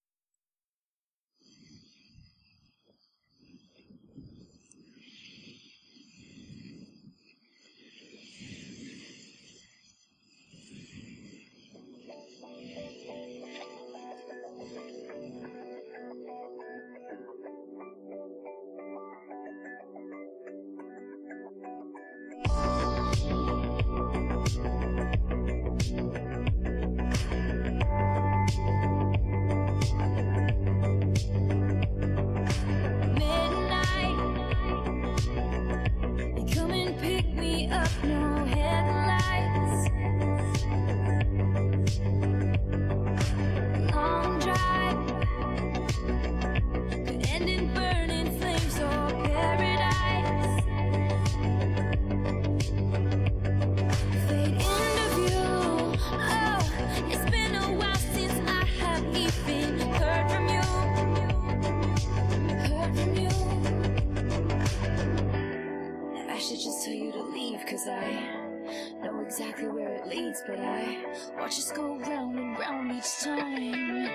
[70.47, 70.99] But I
[71.39, 74.09] watch us go round and round each time.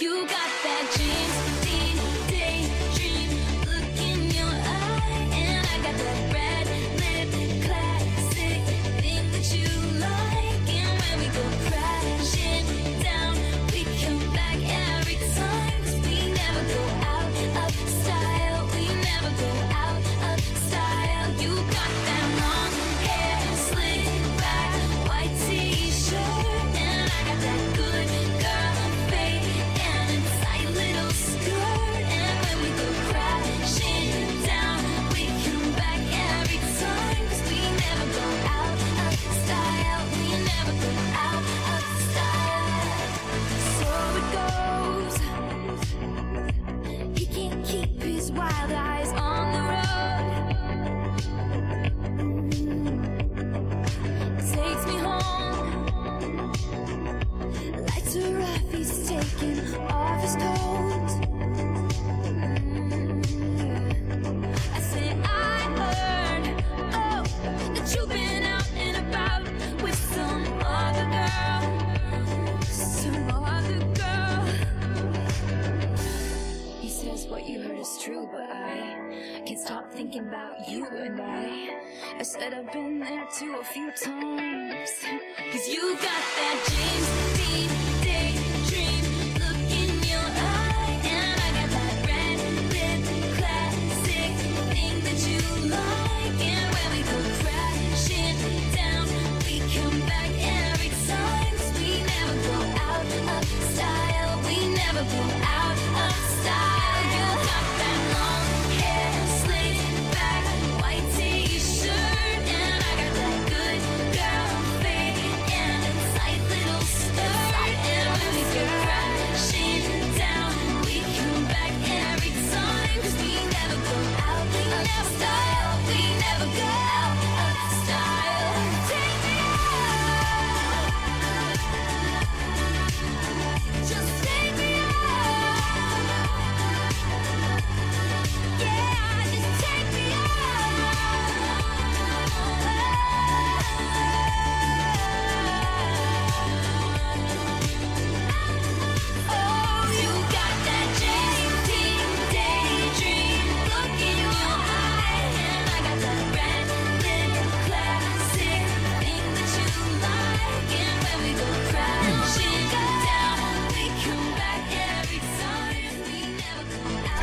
[0.00, 1.55] You got that James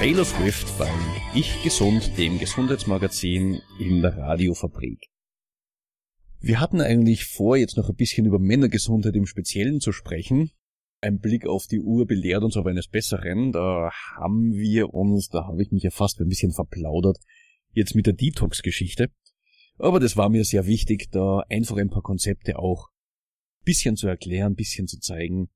[0.03, 0.99] Taylor Swift beim
[1.33, 4.99] Ich Gesund, dem Gesundheitsmagazin in der Radiofabrik.
[6.41, 10.51] Wir hatten eigentlich vor, jetzt noch ein bisschen über Männergesundheit im Speziellen zu sprechen.
[10.99, 13.53] Ein Blick auf die Uhr belehrt uns aber eines Besseren.
[13.53, 17.19] Da haben wir uns, da habe ich mich ja fast ein bisschen verplaudert,
[17.71, 19.09] jetzt mit der Detox-Geschichte.
[19.77, 22.89] Aber das war mir sehr wichtig, da einfach ein paar Konzepte auch
[23.63, 25.47] bisschen zu erklären, bisschen zu zeigen,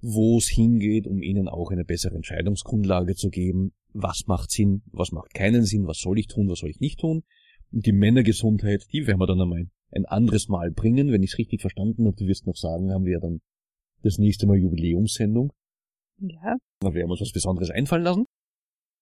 [0.00, 3.72] wo es hingeht, um ihnen auch eine bessere Entscheidungsgrundlage zu geben.
[3.92, 7.00] Was macht Sinn, was macht keinen Sinn, was soll ich tun, was soll ich nicht
[7.00, 7.22] tun.
[7.72, 11.12] Und die Männergesundheit, die werden wir dann einmal ein anderes Mal bringen.
[11.12, 13.40] Wenn ich es richtig verstanden habe, du wirst noch sagen, haben wir dann
[14.02, 15.52] das nächste Mal Jubiläumssendung.
[16.18, 16.56] Ja.
[16.80, 18.24] Da werden wir uns was Besonderes einfallen lassen.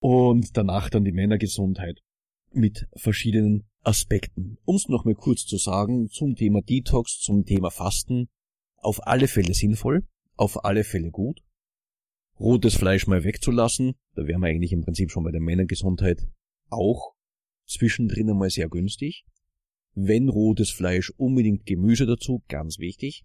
[0.01, 2.01] Und danach dann die Männergesundheit
[2.53, 4.59] mit verschiedenen Aspekten.
[4.65, 8.29] Um es nochmal kurz zu sagen, zum Thema Detox, zum Thema Fasten,
[8.77, 11.41] auf alle Fälle sinnvoll, auf alle Fälle gut.
[12.41, 16.29] Rotes Fleisch mal wegzulassen, da wären wir eigentlich im Prinzip schon bei der Männergesundheit
[16.69, 17.15] auch
[17.67, 19.25] zwischendrin einmal sehr günstig.
[19.95, 23.25] Wenn rotes Fleisch unbedingt Gemüse dazu, ganz wichtig.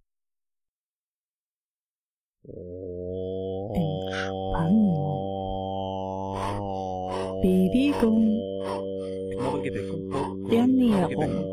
[7.42, 8.40] Bewegung,
[10.52, 11.46] Ernährung,